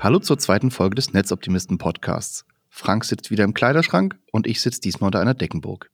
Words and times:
Hallo 0.00 0.20
zur 0.20 0.38
zweiten 0.38 0.70
Folge 0.70 0.94
des 0.94 1.12
Netzoptimisten 1.12 1.76
Podcasts. 1.76 2.44
Frank 2.70 3.04
sitzt 3.04 3.32
wieder 3.32 3.42
im 3.42 3.52
Kleiderschrank 3.52 4.16
und 4.30 4.46
ich 4.46 4.60
sitze 4.60 4.80
diesmal 4.80 5.08
unter 5.08 5.18
einer 5.18 5.34
Deckenburg. 5.34 5.90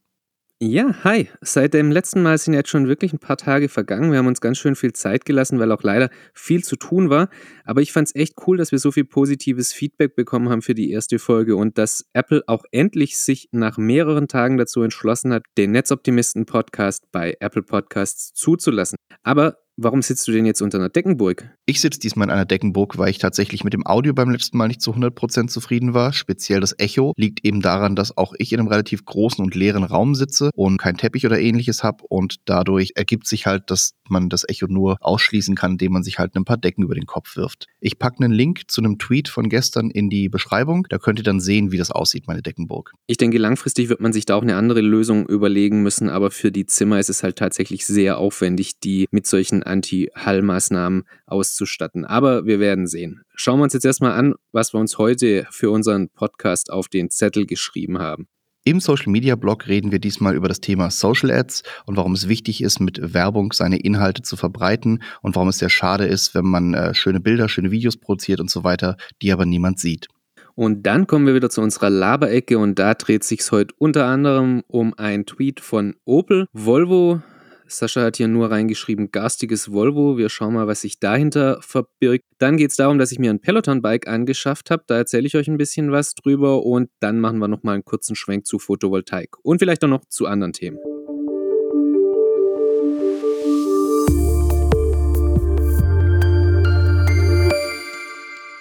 Ja, 0.60 0.94
hi. 1.04 1.30
Seit 1.40 1.72
dem 1.72 1.90
letzten 1.90 2.22
Mal 2.22 2.36
sind 2.36 2.52
jetzt 2.52 2.68
schon 2.68 2.86
wirklich 2.86 3.14
ein 3.14 3.18
paar 3.18 3.38
Tage 3.38 3.70
vergangen. 3.70 4.12
Wir 4.12 4.18
haben 4.18 4.26
uns 4.26 4.42
ganz 4.42 4.58
schön 4.58 4.76
viel 4.76 4.92
Zeit 4.92 5.24
gelassen, 5.24 5.58
weil 5.58 5.72
auch 5.72 5.82
leider 5.82 6.10
viel 6.34 6.62
zu 6.62 6.76
tun 6.76 7.08
war. 7.08 7.30
Aber 7.64 7.80
ich 7.80 7.92
fand 7.92 8.08
es 8.08 8.14
echt 8.14 8.34
cool, 8.46 8.58
dass 8.58 8.72
wir 8.72 8.78
so 8.78 8.92
viel 8.92 9.06
positives 9.06 9.72
Feedback 9.72 10.14
bekommen 10.14 10.50
haben 10.50 10.60
für 10.60 10.74
die 10.74 10.90
erste 10.90 11.18
Folge 11.18 11.56
und 11.56 11.78
dass 11.78 12.04
Apple 12.12 12.42
auch 12.46 12.64
endlich 12.72 13.16
sich 13.16 13.48
nach 13.52 13.78
mehreren 13.78 14.28
Tagen 14.28 14.58
dazu 14.58 14.82
entschlossen 14.82 15.32
hat, 15.32 15.44
den 15.56 15.70
Netzoptimisten 15.72 16.44
Podcast 16.44 17.10
bei 17.10 17.36
Apple 17.40 17.62
Podcasts 17.62 18.34
zuzulassen. 18.34 18.96
Aber 19.22 19.63
Warum 19.76 20.02
sitzt 20.02 20.28
du 20.28 20.32
denn 20.32 20.46
jetzt 20.46 20.62
unter 20.62 20.78
einer 20.78 20.88
Deckenburg? 20.88 21.50
Ich 21.66 21.80
sitze 21.80 21.98
diesmal 21.98 22.28
in 22.28 22.30
einer 22.30 22.44
Deckenburg, 22.44 22.96
weil 22.96 23.10
ich 23.10 23.18
tatsächlich 23.18 23.64
mit 23.64 23.72
dem 23.72 23.84
Audio 23.84 24.14
beim 24.14 24.30
letzten 24.30 24.56
Mal 24.56 24.68
nicht 24.68 24.80
zu 24.80 24.92
100% 24.92 25.48
zufrieden 25.48 25.94
war. 25.94 26.12
Speziell 26.12 26.60
das 26.60 26.78
Echo 26.78 27.12
liegt 27.16 27.44
eben 27.44 27.60
daran, 27.60 27.96
dass 27.96 28.16
auch 28.16 28.34
ich 28.38 28.52
in 28.52 28.60
einem 28.60 28.68
relativ 28.68 29.04
großen 29.04 29.44
und 29.44 29.56
leeren 29.56 29.82
Raum 29.82 30.14
sitze 30.14 30.50
und 30.54 30.76
kein 30.76 30.96
Teppich 30.96 31.26
oder 31.26 31.40
ähnliches 31.40 31.82
habe 31.82 32.04
und 32.08 32.36
dadurch 32.44 32.92
ergibt 32.94 33.26
sich 33.26 33.46
halt, 33.46 33.68
dass 33.68 33.94
man 34.08 34.28
das 34.28 34.48
Echo 34.48 34.66
nur 34.68 34.96
ausschließen 35.00 35.56
kann, 35.56 35.72
indem 35.72 35.92
man 35.92 36.04
sich 36.04 36.20
halt 36.20 36.36
ein 36.36 36.44
paar 36.44 36.56
Decken 36.56 36.84
über 36.84 36.94
den 36.94 37.06
Kopf 37.06 37.36
wirft. 37.36 37.66
Ich 37.80 37.98
packe 37.98 38.22
einen 38.22 38.32
Link 38.32 38.70
zu 38.70 38.80
einem 38.80 38.98
Tweet 38.98 39.28
von 39.28 39.48
gestern 39.48 39.90
in 39.90 40.08
die 40.08 40.28
Beschreibung. 40.28 40.86
Da 40.88 40.98
könnt 40.98 41.18
ihr 41.18 41.24
dann 41.24 41.40
sehen, 41.40 41.72
wie 41.72 41.78
das 41.78 41.90
aussieht, 41.90 42.28
meine 42.28 42.42
Deckenburg. 42.42 42.92
Ich 43.08 43.16
denke, 43.16 43.38
langfristig 43.38 43.88
wird 43.88 44.00
man 44.00 44.12
sich 44.12 44.24
da 44.24 44.36
auch 44.36 44.42
eine 44.42 44.54
andere 44.54 44.82
Lösung 44.82 45.26
überlegen 45.26 45.82
müssen, 45.82 46.08
aber 46.10 46.30
für 46.30 46.52
die 46.52 46.66
Zimmer 46.66 47.00
ist 47.00 47.10
es 47.10 47.24
halt 47.24 47.36
tatsächlich 47.36 47.86
sehr 47.86 48.18
aufwendig, 48.18 48.78
die 48.78 49.08
mit 49.10 49.26
solchen 49.26 49.63
Anti-Hall-Maßnahmen 49.66 51.04
auszustatten. 51.26 52.04
Aber 52.04 52.46
wir 52.46 52.60
werden 52.60 52.86
sehen. 52.86 53.22
Schauen 53.34 53.58
wir 53.58 53.64
uns 53.64 53.72
jetzt 53.72 53.84
erstmal 53.84 54.12
an, 54.12 54.34
was 54.52 54.72
wir 54.72 54.80
uns 54.80 54.98
heute 54.98 55.46
für 55.50 55.70
unseren 55.70 56.08
Podcast 56.08 56.70
auf 56.70 56.88
den 56.88 57.10
Zettel 57.10 57.46
geschrieben 57.46 57.98
haben. 57.98 58.28
Im 58.66 58.80
Social 58.80 59.12
Media 59.12 59.36
Blog 59.36 59.68
reden 59.68 59.92
wir 59.92 59.98
diesmal 59.98 60.34
über 60.34 60.48
das 60.48 60.58
Thema 60.58 60.90
Social 60.90 61.30
Ads 61.30 61.64
und 61.84 61.98
warum 61.98 62.14
es 62.14 62.28
wichtig 62.28 62.62
ist, 62.62 62.80
mit 62.80 63.12
Werbung 63.12 63.52
seine 63.52 63.78
Inhalte 63.78 64.22
zu 64.22 64.36
verbreiten 64.36 65.02
und 65.20 65.36
warum 65.36 65.48
es 65.48 65.58
sehr 65.58 65.68
schade 65.68 66.06
ist, 66.06 66.34
wenn 66.34 66.46
man 66.46 66.72
äh, 66.72 66.94
schöne 66.94 67.20
Bilder, 67.20 67.50
schöne 67.50 67.70
Videos 67.70 67.98
produziert 67.98 68.40
und 68.40 68.50
so 68.50 68.64
weiter, 68.64 68.96
die 69.20 69.32
aber 69.32 69.44
niemand 69.44 69.80
sieht. 69.80 70.08
Und 70.54 70.86
dann 70.86 71.06
kommen 71.06 71.26
wir 71.26 71.34
wieder 71.34 71.50
zu 71.50 71.60
unserer 71.60 71.90
Laberecke 71.90 72.58
und 72.58 72.78
da 72.78 72.94
dreht 72.94 73.24
sich 73.24 73.42
heute 73.50 73.74
unter 73.76 74.06
anderem 74.06 74.62
um 74.66 74.94
ein 74.94 75.26
Tweet 75.26 75.60
von 75.60 75.96
Opel. 76.06 76.46
Volvo 76.54 77.20
Sascha 77.66 78.02
hat 78.02 78.16
hier 78.16 78.28
nur 78.28 78.50
reingeschrieben, 78.50 79.10
garstiges 79.10 79.72
Volvo. 79.72 80.18
Wir 80.18 80.28
schauen 80.28 80.54
mal, 80.54 80.66
was 80.66 80.82
sich 80.82 81.00
dahinter 81.00 81.60
verbirgt. 81.62 82.24
Dann 82.38 82.56
geht 82.56 82.70
es 82.70 82.76
darum, 82.76 82.98
dass 82.98 83.10
ich 83.10 83.18
mir 83.18 83.30
ein 83.30 83.40
Peloton-Bike 83.40 84.06
angeschafft 84.06 84.70
habe. 84.70 84.84
Da 84.86 84.96
erzähle 84.96 85.26
ich 85.26 85.36
euch 85.36 85.48
ein 85.48 85.56
bisschen 85.56 85.90
was 85.90 86.14
drüber 86.14 86.64
und 86.64 86.90
dann 87.00 87.20
machen 87.20 87.38
wir 87.38 87.48
nochmal 87.48 87.74
einen 87.74 87.84
kurzen 87.84 88.16
Schwenk 88.16 88.46
zu 88.46 88.58
Photovoltaik 88.58 89.36
und 89.42 89.58
vielleicht 89.58 89.82
auch 89.84 89.88
noch 89.88 90.04
zu 90.06 90.26
anderen 90.26 90.52
Themen. 90.52 90.78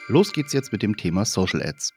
Los 0.07 0.31
geht's 0.31 0.53
jetzt 0.53 0.71
mit 0.71 0.83
dem 0.83 0.95
Thema 0.95 1.25
Social 1.25 1.61
Ads. 1.61 1.91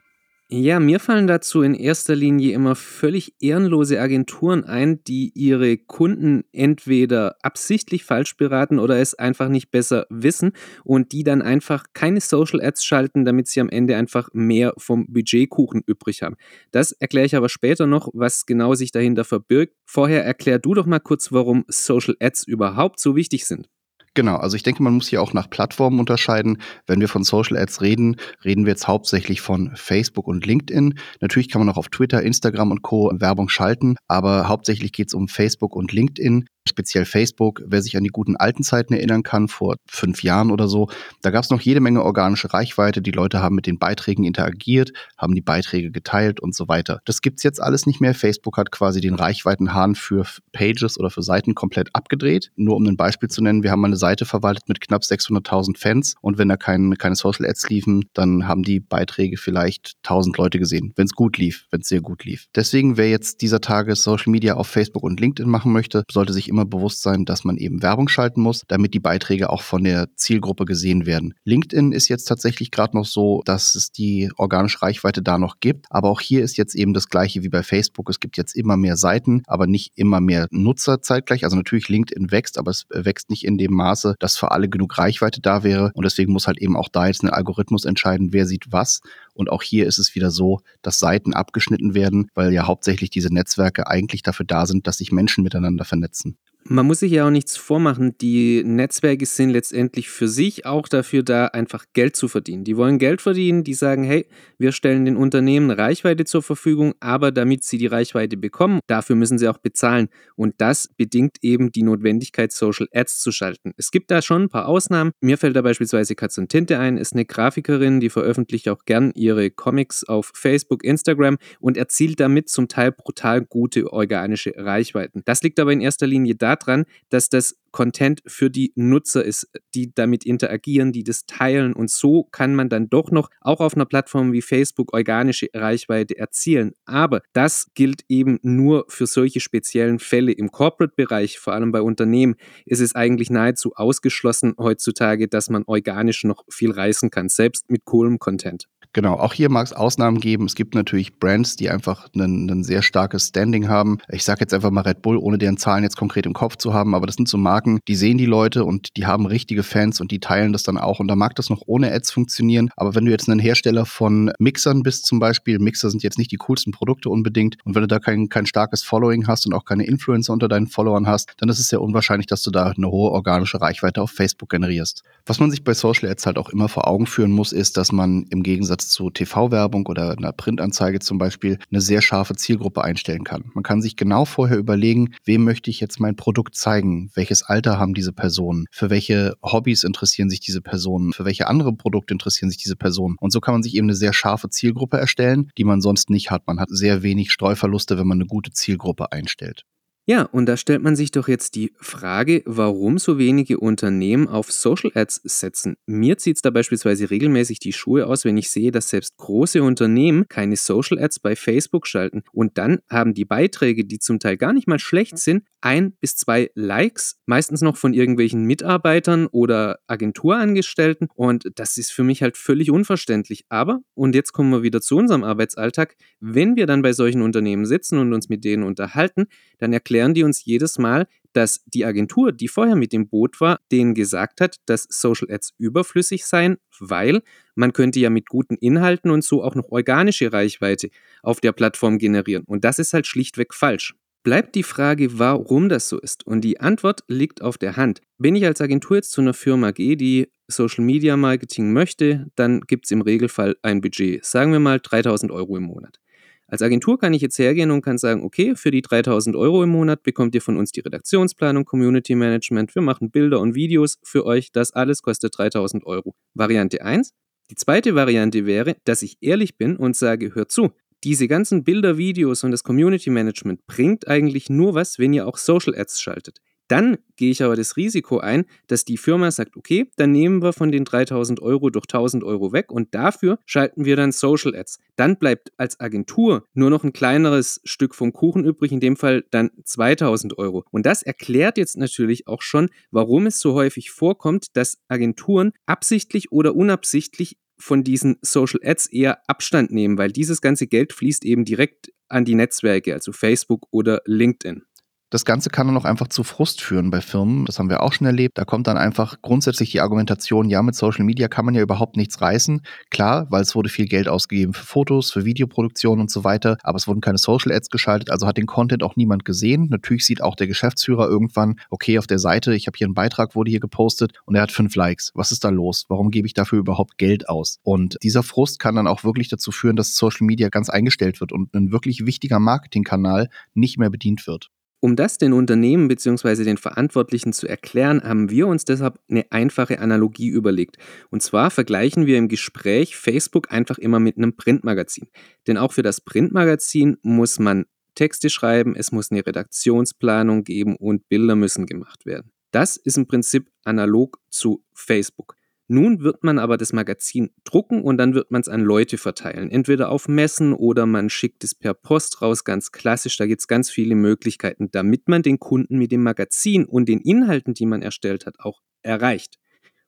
Ja, 0.49 0.79
mir 0.79 1.01
fallen 1.01 1.27
dazu 1.27 1.63
in 1.63 1.75
erster 1.75 2.15
Linie 2.15 2.53
immer 2.55 2.77
völlig 2.77 3.35
ehrenlose 3.41 4.01
Agenturen 4.01 4.63
ein, 4.63 5.03
die 5.03 5.33
ihre 5.35 5.77
Kunden 5.77 6.45
entweder 6.53 7.35
absichtlich 7.43 8.05
falsch 8.05 8.37
beraten 8.37 8.79
oder 8.79 8.97
es 9.01 9.15
einfach 9.15 9.49
nicht 9.49 9.73
besser 9.73 10.07
wissen 10.09 10.53
und 10.85 11.11
die 11.11 11.25
dann 11.25 11.43
einfach 11.43 11.87
keine 11.95 12.21
Social 12.21 12.61
Ads 12.65 12.85
schalten, 12.85 13.25
damit 13.25 13.49
sie 13.49 13.61
am 13.61 13.69
Ende 13.69 13.97
einfach 13.97 14.29
mehr 14.35 14.73
vom 14.79 15.13
Budgetkuchen 15.13 15.83
übrig 15.85 16.23
haben. 16.23 16.37
Das 16.71 16.93
erkläre 16.93 17.27
ich 17.27 17.35
aber 17.35 17.49
später 17.49 17.89
noch, 17.89 18.09
was 18.13 18.47
genau 18.47 18.75
sich 18.77 18.93
dahinter 18.93 19.25
verbirgt. 19.25 19.75
Vorher 19.85 20.25
erklär 20.25 20.61
du 20.61 20.75
doch 20.75 20.87
mal 20.87 21.01
kurz, 21.01 21.33
warum 21.33 21.65
Social 21.67 22.15
Ads 22.21 22.47
überhaupt 22.47 23.01
so 23.01 23.17
wichtig 23.17 23.47
sind. 23.47 23.69
Genau, 24.17 24.37
also 24.37 24.57
ich 24.57 24.63
denke, 24.63 24.83
man 24.83 24.95
muss 24.95 25.09
hier 25.09 25.21
auch 25.21 25.35
nach 25.35 25.51
Plattformen 25.51 26.01
unterscheiden. 26.01 26.63
Wenn 26.87 27.01
wir 27.01 27.09
von 27.09 27.23
Social 27.23 27.59
Ads 27.59 27.83
reden, 27.83 28.17
reden 28.43 28.65
wir 28.65 28.71
jetzt 28.71 28.89
hauptsächlich 28.89 29.43
von 29.43 29.73
Facebook 29.75 30.27
und 30.27 30.47
LinkedIn. 30.47 30.99
Natürlich 31.21 31.51
kann 31.51 31.61
man 31.61 31.69
auch 31.69 31.77
auf 31.77 31.91
Twitter, 31.91 32.23
Instagram 32.23 32.71
und 32.71 32.81
Co. 32.81 33.13
Werbung 33.15 33.51
schalten, 33.51 33.97
aber 34.09 34.49
hauptsächlich 34.49 34.93
geht 34.93 35.09
es 35.09 35.15
um 35.15 35.29
Facebook 35.29 35.77
und 35.77 35.93
LinkedIn 35.93 36.47
speziell 36.69 37.05
Facebook, 37.05 37.63
wer 37.67 37.83
sich 37.83 37.97
an 37.97 38.05
die 38.05 38.11
guten 38.11 38.37
alten 38.37 38.63
Zeiten 38.63 38.95
erinnern 38.95 39.23
kann, 39.23 39.49
vor 39.49 39.77
fünf 39.87 40.23
Jahren 40.23 40.51
oder 40.51 40.69
so, 40.69 40.89
da 41.23 41.31
gab 41.31 41.45
es 41.45 41.51
noch 41.51 41.61
jede 41.61 41.81
Menge 41.81 42.03
organische 42.03 42.53
Reichweite. 42.53 43.03
Die 43.03 43.11
Leute 43.11 43.41
haben 43.41 43.55
mit 43.55 43.67
den 43.67 43.79
Beiträgen 43.79 44.25
interagiert, 44.25 44.93
haben 45.17 45.35
die 45.35 45.43
Beiträge 45.43 45.91
geteilt 45.91 46.41
und 46.41 46.55
so 46.55 46.69
weiter. 46.69 47.01
Das 47.05 47.21
gibt's 47.21 47.43
jetzt 47.43 47.61
alles 47.63 47.87
nicht 47.87 48.01
mehr. 48.01 48.15
Facebook 48.15 48.57
hat 48.57 48.71
quasi 48.71 49.01
den 49.01 49.15
Reichweitenhahn 49.15 49.95
für 49.95 50.27
Pages 50.53 50.99
oder 50.99 51.11
für 51.11 51.23
Seiten 51.23 51.55
komplett 51.55 51.95
abgedreht. 51.95 52.51
Nur 52.57 52.77
um 52.77 52.87
ein 52.87 52.97
Beispiel 52.97 53.29
zu 53.29 53.43
nennen, 53.43 53.63
wir 53.63 53.71
haben 53.71 53.85
eine 53.85 53.97
Seite 53.97 54.25
verwaltet 54.25 54.69
mit 54.69 54.81
knapp 54.81 55.03
600.000 55.03 55.79
Fans 55.79 56.15
und 56.21 56.39
wenn 56.39 56.49
da 56.49 56.57
kein, 56.57 56.97
keine 56.99 57.17
Social 57.17 57.47
Ads 57.47 57.69
liefen, 57.69 58.05
dann 58.15 58.49
haben 58.49 58.63
die 58.63 58.81
Beiträge 58.81 59.37
vielleicht 59.37 59.95
1000 60.05 60.37
Leute 60.39 60.59
gesehen, 60.59 60.93
wenn 60.97 61.07
es 61.07 61.13
gut 61.13 61.39
lief, 61.39 61.67
wenn 61.71 61.81
es 61.81 61.89
sehr 61.89 62.01
gut 62.01 62.25
lief. 62.25 62.47
Deswegen, 62.55 62.97
wer 62.97 63.11
jetzt 63.11 63.43
dieser 63.43 63.61
Tage 63.61 63.95
Social 63.97 64.31
Media 64.31 64.55
auf 64.55 64.69
Facebook 64.69 65.03
und 65.03 65.21
LinkedIn 65.21 65.51
machen 65.51 65.73
möchte, 65.73 66.05
sollte 66.11 66.33
sich 66.33 66.49
immer 66.49 66.56
immer 66.57 66.65
bewusst 66.65 67.03
sein, 67.03 67.27
dass 67.27 67.45
man 67.45 67.59
eben 67.59 67.83
Werbung 67.83 68.09
schalten 68.09 68.41
muss, 68.41 68.63
damit 68.67 68.95
die 68.95 69.01
Beiträge 69.01 69.51
auch 69.51 69.61
von 69.61 69.85
der 69.85 70.09
Zielgruppe 70.17 70.65
gesehen 70.65 71.05
werden. 71.05 71.35
LinkedIn 71.45 71.93
ist 71.93 72.09
jetzt 72.09 72.25
tatsächlich 72.25 72.71
gerade 72.71 72.97
noch 72.97 73.05
so, 73.05 73.43
dass 73.45 73.75
es 73.75 73.93
die 73.93 74.31
organische 74.37 74.81
Reichweite 74.81 75.21
da 75.21 75.37
noch 75.37 75.61
gibt. 75.61 75.87
Aber 75.91 76.09
auch 76.09 76.21
hier 76.21 76.43
ist 76.43 76.57
jetzt 76.57 76.75
eben 76.75 76.95
das 76.95 77.09
gleiche 77.09 77.43
wie 77.43 77.51
bei 77.51 77.63
Facebook. 77.63 78.09
Es 78.09 78.21
gibt 78.21 78.39
jetzt 78.39 78.57
immer 78.57 78.79
mehr 78.79 78.97
Seiten, 78.97 79.43
aber 79.47 79.67
nicht 79.67 79.93
immer 79.97 80.21
mehr 80.21 80.47
Nutzer 80.51 81.03
zeitgleich. 81.03 81.45
Also 81.45 81.57
natürlich 81.57 81.91
LinkedIn 81.91 82.31
wächst, 82.31 82.59
aber 82.59 82.71
es 82.71 82.87
wächst 82.89 83.29
nicht 83.29 83.45
in 83.45 83.59
dem 83.59 83.75
Maße, 83.75 84.17
dass 84.19 84.39
für 84.39 84.51
alle 84.51 84.71
genug 84.71 84.97
Reichweite 84.97 85.43
da 85.43 85.63
wäre. 85.63 85.91
Und 85.93 86.05
deswegen 86.05 86.33
muss 86.33 86.47
halt 86.47 86.59
eben 86.59 86.77
auch 86.77 86.89
da 86.89 87.07
jetzt 87.07 87.23
ein 87.23 87.29
Algorithmus 87.29 87.85
entscheiden, 87.85 88.33
wer 88.33 88.47
sieht 88.47 88.73
was. 88.73 89.01
Und 89.37 89.51
auch 89.51 89.63
hier 89.63 89.87
ist 89.87 89.99
es 89.99 90.15
wieder 90.15 90.31
so, 90.31 90.61
dass 90.83 90.99
Seiten 90.99 91.35
abgeschnitten 91.35 91.95
werden, 91.95 92.31
weil 92.35 92.53
ja 92.53 92.67
hauptsächlich 92.67 93.11
diese 93.11 93.33
Netzwerke 93.33 93.87
eigentlich 93.87 94.23
dafür 94.23 94.47
da 94.47 94.67
sind, 94.67 94.87
dass 94.87 94.99
sich 94.99 95.13
Menschen 95.13 95.45
miteinander 95.45 95.85
vernetzen. 95.85 96.39
Man 96.69 96.87
muss 96.87 96.99
sich 96.99 97.13
ja 97.13 97.27
auch 97.27 97.31
nichts 97.31 97.57
vormachen. 97.57 98.19
Die 98.19 98.65
Netzwerke 98.65 99.25
sind 99.25 99.51
letztendlich 99.51 100.09
für 100.11 100.27
sich 100.27 100.67
auch 100.67 100.89
dafür 100.89 101.23
da, 101.23 101.47
einfach 101.47 101.85
Geld 101.93 102.17
zu 102.17 102.27
verdienen. 102.27 102.65
Die 102.65 102.77
wollen 102.77 102.99
Geld 102.99 103.23
verdienen, 103.23 103.63
die 103.63 103.75
sagen, 103.75 104.03
hey, 104.03 104.27
wir 104.59 104.73
stellen 104.73 105.05
den 105.05 105.17
Unternehmen 105.17 105.71
Reichweite 105.71 106.25
zur 106.25 106.43
Verfügung, 106.43 106.95
aber 106.99 107.31
damit 107.31 107.63
sie 107.63 107.79
die 107.79 107.87
Reichweite 107.87 108.37
bekommen, 108.37 108.81
dafür 108.89 109.15
müssen 109.15 109.39
sie 109.39 109.47
auch 109.47 109.59
bezahlen. 109.59 110.09
Und 110.35 110.55
das 110.59 110.89
bedingt 110.97 111.37
eben 111.43 111.71
die 111.71 111.85
Notwendigkeit, 111.85 112.51
Social 112.51 112.89
Ads 112.93 113.21
zu 113.21 113.31
schalten. 113.31 113.73
Es 113.77 113.93
gibt 113.93 114.11
da 114.11 114.21
schon 114.21 114.43
ein 114.43 114.49
paar 114.49 114.67
Ausnahmen. 114.67 115.13
Mir 115.21 115.39
fällt 115.39 115.55
da 115.55 115.63
beispielsweise 115.63 116.17
Katz 116.17 116.37
und 116.37 116.49
Tinte 116.49 116.81
ein, 116.81 116.97
ist 116.97 117.13
eine 117.13 117.27
Grafikerin, 117.27 118.01
die 118.01 118.11
veröffentlicht 118.11 118.69
auch 118.69 118.85
gern 118.87 119.13
ihre 119.15 119.53
Comics 119.53 120.03
auf 120.03 120.33
Facebook, 120.35 120.83
Instagram 120.83 121.39
und 121.61 121.77
erzielt 121.77 122.19
damit 122.19 122.49
zum 122.49 122.67
Teil 122.67 122.91
brutal 122.91 123.43
gute 123.43 123.93
organische 123.93 124.53
Reichweiten. 124.57 125.23
Das 125.27 125.43
liegt 125.43 125.61
aber 125.61 125.73
in 125.73 125.81
erster 125.81 126.09
Linie 126.09 126.35
daran, 126.35 126.56
daran, 126.57 126.85
dass 127.11 127.29
das 127.29 127.57
Content 127.77 128.23
für 128.27 128.49
die 128.49 128.73
Nutzer 128.75 129.23
ist, 129.23 129.51
die 129.75 129.95
damit 129.95 130.25
interagieren, 130.25 130.93
die 130.93 131.05
das 131.05 131.27
teilen. 131.27 131.75
Und 131.75 131.91
so 131.91 132.25
kann 132.25 132.55
man 132.55 132.71
dann 132.71 132.89
doch 132.89 133.11
noch 133.11 133.29
auch 133.43 133.61
auf 133.61 133.75
einer 133.75 133.85
Plattform 133.85 134.33
wie 134.33 134.41
Facebook 134.41 134.95
organische 134.95 135.49
Reichweite 135.53 136.17
erzielen. 136.17 136.73
Aber 136.87 137.21
das 137.35 137.67
gilt 137.75 138.05
eben 138.09 138.39
nur 138.41 138.87
für 138.89 139.07
solche 139.07 139.41
speziellen 139.41 139.99
Fälle. 139.99 140.33
Im 140.33 140.51
Corporate-Bereich, 140.51 141.39
vor 141.39 141.53
allem 141.53 141.71
bei 141.71 141.83
Unternehmen, 141.83 142.37
ist 142.65 142.81
es 142.81 142.95
eigentlich 142.95 143.29
nahezu 143.29 143.75
ausgeschlossen 143.75 144.55
heutzutage, 144.59 145.29
dass 145.29 145.51
man 145.51 145.65
organisch 145.67 146.25
noch 146.25 146.45
viel 146.49 146.71
reißen 146.71 147.11
kann, 147.11 147.29
selbst 147.29 147.71
mit 147.71 147.85
coolem 147.85 148.19
Content. 148.19 148.69
Genau, 148.97 149.17
auch 149.17 149.35
hier 149.35 149.51
mag 149.51 149.67
es 149.67 149.75
Ausnahmen 149.75 150.21
geben. 150.21 150.47
Es 150.47 150.55
gibt 150.55 150.75
natürlich 150.75 151.19
Brands, 151.19 151.57
die 151.57 151.69
einfach 151.69 152.09
ein 152.17 152.65
sehr 152.65 152.81
starkes 152.81 153.27
Standing 153.27 153.69
haben. 153.69 153.99
Ich 154.09 154.25
sage 154.25 154.41
jetzt 154.41 154.55
einfach 154.55 154.71
mal 154.71 154.81
Red 154.81 155.03
Bull, 155.03 155.19
ohne 155.19 155.37
deren 155.37 155.59
Zahlen 155.59 155.83
jetzt 155.83 155.99
konkret 155.99 156.25
im 156.25 156.33
Kopf 156.33 156.57
zu 156.57 156.73
haben, 156.73 156.95
aber 156.95 157.05
das 157.05 157.17
sind 157.17 157.29
so 157.29 157.37
Marken, 157.37 157.79
die 157.89 157.95
sehen 157.95 158.17
die 158.17 158.25
Leute 158.25 158.65
und 158.65 158.97
die 158.97 159.05
haben 159.05 159.27
richtige 159.27 159.65
Fans 159.65 160.01
und 160.01 160.13
die 160.13 160.19
teilen 160.19 160.55
das 160.55 160.63
dann 160.63 160.79
auch. 160.79 160.99
Und 160.99 161.09
da 161.09 161.15
mag 161.15 161.35
das 161.35 161.51
noch 161.51 161.61
ohne 161.67 161.93
Ads 161.93 162.11
funktionieren. 162.11 162.71
Aber 162.75 162.95
wenn 162.95 163.05
du 163.05 163.11
jetzt 163.11 163.29
ein 163.29 163.39
Hersteller 163.39 163.85
von 163.85 164.33
Mixern 164.39 164.83
bist 164.83 165.05
zum 165.05 165.19
Beispiel, 165.19 165.59
Mixer 165.59 165.91
sind 165.91 166.03
jetzt 166.03 166.17
nicht 166.17 166.33
die 166.33 166.39
coolsten 166.39 166.73
Produkte 166.73 167.11
unbedingt. 167.11 167.59
Und 167.67 167.75
wenn 167.75 167.83
du 167.83 167.89
da 167.89 167.99
kein, 167.99 168.31
kein 168.31 168.47
starkes 168.47 168.83
Following 168.83 169.27
hast 169.27 169.45
und 169.45 169.53
auch 169.53 169.67
keine 169.67 169.85
Influencer 169.85 170.33
unter 170.33 170.49
deinen 170.49 170.69
Followern 170.69 171.07
hast, 171.07 171.35
dann 171.37 171.51
ist 171.51 171.59
es 171.59 171.69
sehr 171.69 171.83
unwahrscheinlich, 171.83 172.29
dass 172.29 172.43
du 172.43 172.51
da 172.51 172.69
eine 172.69 172.91
hohe 172.91 173.11
organische 173.11 173.61
Reichweite 173.61 174.01
auf 174.01 174.11
Facebook 174.11 174.49
generierst. 174.49 175.03
Was 175.27 175.39
man 175.39 175.51
sich 175.51 175.65
bei 175.65 175.75
Social 175.75 176.09
Ads 176.09 176.25
halt 176.25 176.39
auch 176.39 176.49
immer 176.49 176.71
vor 176.71 176.89
Augen 176.89 177.07
führen 177.07 177.33
muss, 177.33 177.53
ist, 177.53 177.77
dass 177.77 177.93
man 177.93 178.25
im 178.31 178.43
Gegensatz 178.43 178.86
Zu 178.89 179.11
TV-Werbung 179.11 179.87
oder 179.87 180.17
einer 180.17 180.33
Printanzeige 180.33 181.01
zum 181.01 181.19
Beispiel 181.19 181.59
eine 181.71 181.81
sehr 181.81 182.03
scharfe 182.03 182.35
Zielgruppe 182.35 182.83
einstellen 182.83 183.25
kann. 183.25 183.51
Man 183.55 183.65
kann 183.65 183.83
sich 183.83 183.97
genau 183.97 184.25
vorher 184.25 184.59
überlegen, 184.59 185.15
wem 185.25 185.45
möchte 185.45 185.71
ich 185.71 185.81
jetzt 185.81 186.01
mein 186.01 186.17
Produkt 186.17 186.57
zeigen, 186.57 187.11
welches 187.15 187.43
Alter 187.43 187.79
haben 187.79 187.95
diese 187.95 188.13
Personen, 188.13 188.67
für 188.71 188.91
welche 188.91 189.35
Hobbys 189.43 189.85
interessieren 189.85 190.31
sich 190.31 190.41
diese 190.41 190.61
Personen, 190.61 191.13
für 191.13 191.25
welche 191.25 191.47
andere 191.47 191.73
Produkte 191.73 192.15
interessieren 192.15 192.51
sich 192.51 192.63
diese 192.63 192.77
Personen. 192.77 193.17
Und 193.21 193.33
so 193.33 193.41
kann 193.41 193.55
man 193.55 193.63
sich 193.63 193.75
eben 193.75 193.87
eine 193.87 193.95
sehr 193.95 194.13
scharfe 194.13 194.49
Zielgruppe 194.49 194.99
erstellen, 194.99 195.51
die 195.59 195.65
man 195.65 195.81
sonst 195.81 196.11
nicht 196.11 196.31
hat. 196.31 196.47
Man 196.47 196.61
hat 196.61 196.69
sehr 196.71 197.03
wenig 197.03 197.33
Streuverluste, 197.33 197.99
wenn 197.99 198.07
man 198.07 198.19
eine 198.19 198.27
gute 198.27 198.51
Zielgruppe 198.51 199.13
einstellt. 199.13 199.65
Ja, 200.09 200.23
und 200.23 200.47
da 200.47 200.57
stellt 200.57 200.83
man 200.83 200.95
sich 200.95 201.11
doch 201.11 201.27
jetzt 201.27 201.57
die 201.57 201.73
Frage, 201.81 202.45
warum 202.47 202.97
so 202.97 203.19
wenige 203.19 203.59
Unternehmen 203.59 204.29
auf 204.29 204.53
Social 204.53 204.93
Ads 204.95 205.23
setzen. 205.25 205.79
Mir 205.85 206.17
zieht 206.17 206.37
es 206.37 206.43
da 206.43 206.51
beispielsweise 206.51 207.11
regelmäßig 207.11 207.59
die 207.59 207.73
Schuhe 207.73 208.07
aus, 208.07 208.25
wenn 208.25 208.37
ich 208.37 208.49
sehe, 208.53 208.71
dass 208.71 208.89
selbst 208.89 209.17
große 209.17 209.61
Unternehmen 209.65 210.29
keine 210.29 210.55
Social 210.55 211.01
Ads 211.01 211.19
bei 211.19 211.35
Facebook 211.35 211.89
schalten. 211.89 212.23
Und 212.31 212.57
dann 212.57 212.79
haben 212.89 213.15
die 213.15 213.25
Beiträge, 213.25 213.85
die 213.85 213.99
zum 213.99 214.21
Teil 214.21 214.37
gar 214.37 214.53
nicht 214.53 214.69
mal 214.69 214.79
schlecht 214.79 215.19
sind, 215.19 215.43
ein 215.61 215.95
bis 216.01 216.15
zwei 216.15 216.53
Likes, 216.55 217.19
meistens 217.27 217.61
noch 217.61 217.77
von 217.77 217.93
irgendwelchen 217.93 218.45
Mitarbeitern 218.45 219.27
oder 219.27 219.81
Agenturangestellten. 219.89 221.09
Und 221.17 221.51
das 221.57 221.79
ist 221.79 221.91
für 221.91 222.05
mich 222.05 222.23
halt 222.23 222.37
völlig 222.37 222.71
unverständlich. 222.71 223.45
Aber, 223.49 223.81
und 223.95 224.15
jetzt 224.15 224.31
kommen 224.31 224.53
wir 224.53 224.63
wieder 224.63 224.81
zu 224.81 224.97
unserem 224.97 225.25
Arbeitsalltag, 225.25 225.97
wenn 226.21 226.55
wir 226.55 226.67
dann 226.67 226.83
bei 226.83 226.93
solchen 226.93 227.23
Unternehmen 227.23 227.67
sitzen 227.67 227.99
und 227.99 228.13
uns 228.13 228.29
mit 228.29 228.45
denen 228.45 228.63
unterhalten, 228.63 229.27
dann 229.59 229.73
erklären 229.73 229.96
die 230.15 230.23
uns 230.23 230.45
jedes 230.45 230.79
Mal, 230.79 231.07
dass 231.33 231.63
die 231.67 231.85
Agentur, 231.85 232.33
die 232.33 232.49
vorher 232.49 232.77
mit 232.77 232.93
dem 232.93 233.09
Boot 233.09 233.41
war, 233.41 233.59
denen 233.71 233.95
gesagt 233.95 234.41
hat, 234.41 234.57
dass 234.67 234.87
Social 234.89 235.31
Ads 235.31 235.53
überflüssig 235.59 236.25
seien, 236.25 236.57
weil 236.81 237.23
man 237.55 237.75
könnte 237.75 238.01
ja 238.01 238.09
mit 238.09 238.29
guten 238.29 238.57
Inhalten 238.57 239.11
und 239.11 239.23
so 239.23 239.43
auch 239.43 239.55
noch 239.55 239.71
organische 239.71 240.33
Reichweite 240.33 240.89
auf 241.23 241.41
der 241.41 241.53
Plattform 241.53 241.99
generieren. 241.99 242.45
Und 242.47 242.65
das 242.65 242.79
ist 242.79 242.95
halt 242.95 243.07
schlichtweg 243.07 243.53
falsch. 243.53 243.95
Bleibt 244.23 244.57
die 244.57 244.65
Frage, 244.65 245.21
warum 245.21 245.69
das 245.69 245.89
so 245.89 246.01
ist. 246.01 246.27
Und 246.27 246.41
die 246.41 246.59
Antwort 246.59 247.05
liegt 247.07 247.43
auf 247.43 247.59
der 247.59 247.77
Hand. 247.77 248.01
Wenn 248.19 248.35
ich 248.35 248.45
als 248.45 248.61
Agentur 248.61 248.97
jetzt 248.97 249.13
zu 249.13 249.21
einer 249.21 249.35
Firma 249.35 249.71
gehe, 249.71 249.97
die 249.97 250.33
Social 250.49 250.85
Media 250.85 251.17
Marketing 251.17 251.73
möchte, 251.73 252.27
dann 252.35 252.63
gibt 252.63 252.87
es 252.87 252.91
im 252.91 253.03
Regelfall 253.03 253.57
ein 253.63 253.81
Budget. 253.81 254.25
Sagen 254.25 254.51
wir 254.51 254.59
mal 254.59 254.81
3000 254.83 255.31
Euro 255.31 255.59
im 255.59 255.65
Monat. 255.65 256.01
Als 256.49 256.63
Agentur 256.63 256.99
kann 256.99 257.13
ich 257.13 257.23
jetzt 257.23 257.39
hergehen 257.39 257.73
und 257.73 257.83
kann 257.83 257.99
sagen, 257.99 258.23
okay, 258.23 258.55
für 258.55 258.71
die 258.71 258.83
3000 258.83 259.35
Euro 259.35 259.65
im 259.65 259.71
Monat 259.71 260.05
bekommt 260.05 260.35
ihr 260.37 260.43
von 260.43 260.57
uns 260.57 260.71
die 260.71 260.81
Redaktionsplanung, 260.81 261.65
Community 261.65 262.15
Management, 262.15 262.75
wir 262.75 262.83
machen 262.83 263.11
Bilder 263.11 263.41
und 263.41 263.57
Videos 263.57 263.99
für 264.03 264.25
euch, 264.25 264.53
das 264.53 264.73
alles 264.73 265.03
kostet 265.03 265.37
3000 265.37 265.85
Euro. 265.87 266.15
Variante 266.35 266.83
1. 266.83 267.13
Die 267.51 267.57
zweite 267.57 267.95
Variante 267.95 268.47
wäre, 268.47 268.77
dass 268.85 269.03
ich 269.03 269.19
ehrlich 269.21 269.57
bin 269.57 269.77
und 269.77 269.97
sage, 269.97 270.35
hört 270.35 270.53
zu, 270.53 270.71
diese 271.05 271.29
ganzen 271.29 271.65
Bilder, 271.65 271.99
Videos 271.99 272.45
und 272.45 272.53
das 272.53 272.63
Community 272.63 273.11
Management 273.11 273.67
bringt 273.67 274.09
eigentlich 274.09 274.49
nur 274.49 274.75
was, 274.75 274.99
wenn 274.99 275.13
ihr 275.13 275.27
auch 275.27 275.39
Social 275.39 275.75
Ads 275.75 276.01
schaltet. 276.01 276.41
Dann 276.69 276.99
gehe 277.17 277.31
ich 277.31 277.43
aber 277.43 277.57
das 277.57 277.77
Risiko 277.77 278.19
ein, 278.19 278.45
dass 278.67 278.85
die 278.85 278.97
Firma 278.97 279.31
sagt, 279.31 279.57
okay, 279.57 279.91
dann 279.97 280.13
nehmen 280.13 280.43
wir 280.43 280.53
von 280.53 280.73
den 280.73 280.85
3000 280.85 281.41
Euro 281.41 281.71
durch 281.71 281.87
1000 281.87 282.25
Euro 282.25 282.53
weg 282.53 282.73
und 282.73 282.95
dafür 282.95 283.39
schalten 283.47 283.85
wir 283.85 283.97
dann 283.97 284.13
Social 284.13 284.55
Ads. 284.55 284.79
Dann 284.97 285.19
bleibt 285.19 285.53
als 285.57 285.81
Agentur 285.81 286.45
nur 286.55 286.71
noch 286.71 286.85
ein 286.85 286.93
kleineres 286.93 287.61
Stück 287.65 287.95
vom 287.95 288.13
Kuchen 288.13 288.45
übrig, 288.45 288.73
in 288.73 288.81
dem 288.81 288.97
Fall 288.97 289.25
dann 289.31 289.51
2000 289.65 290.39
Euro. 290.39 290.65
Und 290.71 290.87
das 290.87 291.03
erklärt 291.03 291.59
jetzt 291.59 291.77
natürlich 291.77 292.27
auch 292.27 292.43
schon, 292.43 292.69
warum 292.91 293.27
es 293.27 293.41
so 293.41 293.55
häufig 293.55 293.91
vorkommt, 293.91 294.57
dass 294.57 294.79
Agenturen 294.89 295.53
absichtlich 295.67 296.33
oder 296.33 296.55
unabsichtlich 296.55 297.39
von 297.59 297.85
diesen 297.85 298.19
Social 298.21 298.61
Ads 298.63 298.87
eher 298.87 299.19
Abstand 299.29 299.71
nehmen, 299.71 299.99
weil 299.99 300.13
dieses 300.13 300.41
ganze 300.41 300.67
Geld 300.67 300.93
fließt 300.93 301.25
eben 301.25 301.45
direkt 301.45 301.93
an 302.09 302.25
die 302.25 302.35
Netzwerke, 302.35 302.93
also 302.93 303.13
Facebook 303.13 303.67
oder 303.71 304.03
LinkedIn. 304.05 304.63
Das 305.11 305.25
Ganze 305.25 305.51
kann 305.51 305.69
dann 305.69 305.77
auch 305.77 305.85
einfach 305.85 306.09
zu 306.09 306.25
Frust 306.25 306.61
führen 306.61 306.91
bei 306.91 307.01
Firmen. 307.01 307.45
Das 307.45 307.61
haben 307.61 307.71
wir 307.71 307.81
auch 307.81 307.93
schon 307.93 308.09
erlebt. 308.09 308.37
Da 308.37 308.45
kommt 308.45 308.67
dann 308.67 308.77
einfach 308.77 309.23
grundsätzlich 309.23 309.71
die 309.71 309.81
Argumentation, 309.81 310.49
ja, 310.49 310.61
mit 310.63 310.75
Social 310.75 311.05
Media 311.05 311.29
kann 311.29 311.45
man 311.45 311.55
ja 311.55 311.63
überhaupt 311.63 311.97
nichts 311.97 312.21
reißen. 312.21 312.61
Klar, 312.91 313.29
weil 313.31 313.43
es 313.43 313.55
wurde 313.55 313.69
viel 313.69 313.87
Geld 313.87 314.09
ausgegeben 314.09 314.53
für 314.53 314.67
Fotos, 314.67 315.13
für 315.13 315.25
Videoproduktion 315.25 316.01
und 316.01 316.11
so 316.11 316.25
weiter, 316.25 316.59
aber 316.65 316.75
es 316.75 316.89
wurden 316.89 317.01
keine 317.01 317.19
Social 317.19 317.53
Ads 317.53 317.71
geschaltet, 317.71 318.11
also 318.11 318.27
hat 318.27 318.37
den 318.37 318.47
Content 318.47 318.83
auch 318.83 318.97
niemand 318.97 319.25
gesehen. 319.25 319.69
Natürlich 319.71 320.05
sieht 320.05 320.21
auch 320.21 320.35
der 320.35 320.49
Geschäftsführer 320.49 321.07
irgendwann, 321.07 321.61
okay, 321.71 322.01
auf 322.01 322.09
der 322.09 322.19
Seite, 322.19 322.57
ich 322.57 322.67
habe 322.67 322.77
hier 322.77 322.89
einen 322.89 322.95
Beitrag, 322.95 323.37
wurde 323.37 323.53
hier 323.53 323.61
gepostet 323.61 324.13
und 324.25 324.35
er 324.35 324.43
hat 324.43 324.51
fünf 324.51 324.75
Likes. 324.75 325.13
Was 325.15 325.31
ist 325.31 325.45
da 325.45 325.51
los? 325.51 325.85
Warum 325.89 326.11
gebe 326.11 326.27
ich 326.27 326.35
dafür 326.35 326.59
überhaupt 326.59 326.99
Geld 326.99 327.29
aus? 327.29 327.61
Und 327.63 327.97
dieser 328.03 328.25
Frust 328.25 328.59
kann 328.59 328.75
dann 328.75 328.89
auch 328.89 329.05
wirklich 329.05 329.29
dazu 329.29 329.53
führen, 329.53 329.77
dass 329.77 329.95
Social 329.95 330.27
Media 330.27 330.49
ganz 330.49 330.69
eingestellt 330.69 331.21
wird 331.21 331.31
und 331.31 331.55
ein 331.55 331.71
wirklich 331.71 332.07
wichtiger 332.07 332.41
Marketingkanal 332.41 333.29
nicht 333.55 333.79
mehr 333.79 333.91
bedient 333.91 334.27
wird. 334.27 334.51
Um 334.81 334.95
das 334.95 335.19
den 335.19 335.33
Unternehmen 335.33 335.89
bzw. 335.89 336.45
den 336.45 336.59
Verantwortlichen 336.59 337.33
zu 337.33 337.47
erklären, 337.49 338.03
haben 338.03 338.31
wir 338.31 338.47
uns 338.47 338.65
deshalb 338.65 338.99
eine 339.09 339.25
einfache 339.31 339.79
Analogie 339.79 340.29
überlegt. 340.29 340.77
Und 341.11 341.23
zwar 341.23 341.51
vergleichen 341.51 342.07
wir 342.07 342.19
im 342.19 342.29
Gespräch 342.29 342.97
Facebook 342.97 343.51
einfach 343.51 343.79
immer 343.79 344.01
mit 344.01 344.17
einem 344.17 344.37
Printmagazin. 344.37 345.09
Denn 345.47 345.57
auch 345.57 345.73
für 345.73 345.83
das 345.83 346.01
Printmagazin 346.01 346.99
muss 347.03 347.39
man 347.39 347.65
Texte 347.95 348.29
schreiben, 348.29 348.77
es 348.77 348.93
muss 348.93 349.11
eine 349.11 349.27
Redaktionsplanung 349.27 350.45
geben 350.45 350.77
und 350.77 351.09
Bilder 351.09 351.35
müssen 351.35 351.67
gemacht 351.67 352.05
werden. 352.05 352.31
Das 352.51 352.77
ist 352.77 352.99
im 352.99 353.07
Prinzip 353.07 353.51
analog 353.65 354.21
zu 354.31 354.63
Facebook. 354.75 355.36
Nun 355.69 356.01
wird 356.01 356.23
man 356.23 356.39
aber 356.39 356.57
das 356.57 356.73
Magazin 356.73 357.31
drucken 357.43 357.83
und 357.83 357.99
dann 357.99 358.15
wird 358.15 358.31
man 358.31 358.41
es 358.41 358.49
an 358.49 358.61
Leute 358.61 358.99
verteilen. 358.99 359.51
Entweder 359.51 359.91
auf 359.91 360.07
Messen 360.07 360.53
oder 360.53 360.87
man 360.87 361.11
schickt 361.11 361.43
es 361.43 361.57
per 361.57 361.75
Post 361.75 362.23
raus, 362.23 362.45
ganz 362.45 362.71
klassisch. 362.71 363.17
Da 363.17 363.27
gibt 363.27 363.41
es 363.41 363.49
ganz 363.49 363.69
viele 363.69 363.97
Möglichkeiten, 363.97 364.71
damit 364.71 365.09
man 365.09 365.23
den 365.23 365.41
Kunden 365.41 365.77
mit 365.79 365.91
dem 365.91 366.05
Magazin 366.05 366.67
und 366.67 366.89
den 366.89 367.01
Inhalten, 367.01 367.53
die 367.53 367.67
man 367.67 367.83
erstellt 367.83 368.27
hat, 368.27 368.39
auch 368.39 368.61
erreicht. 368.83 369.39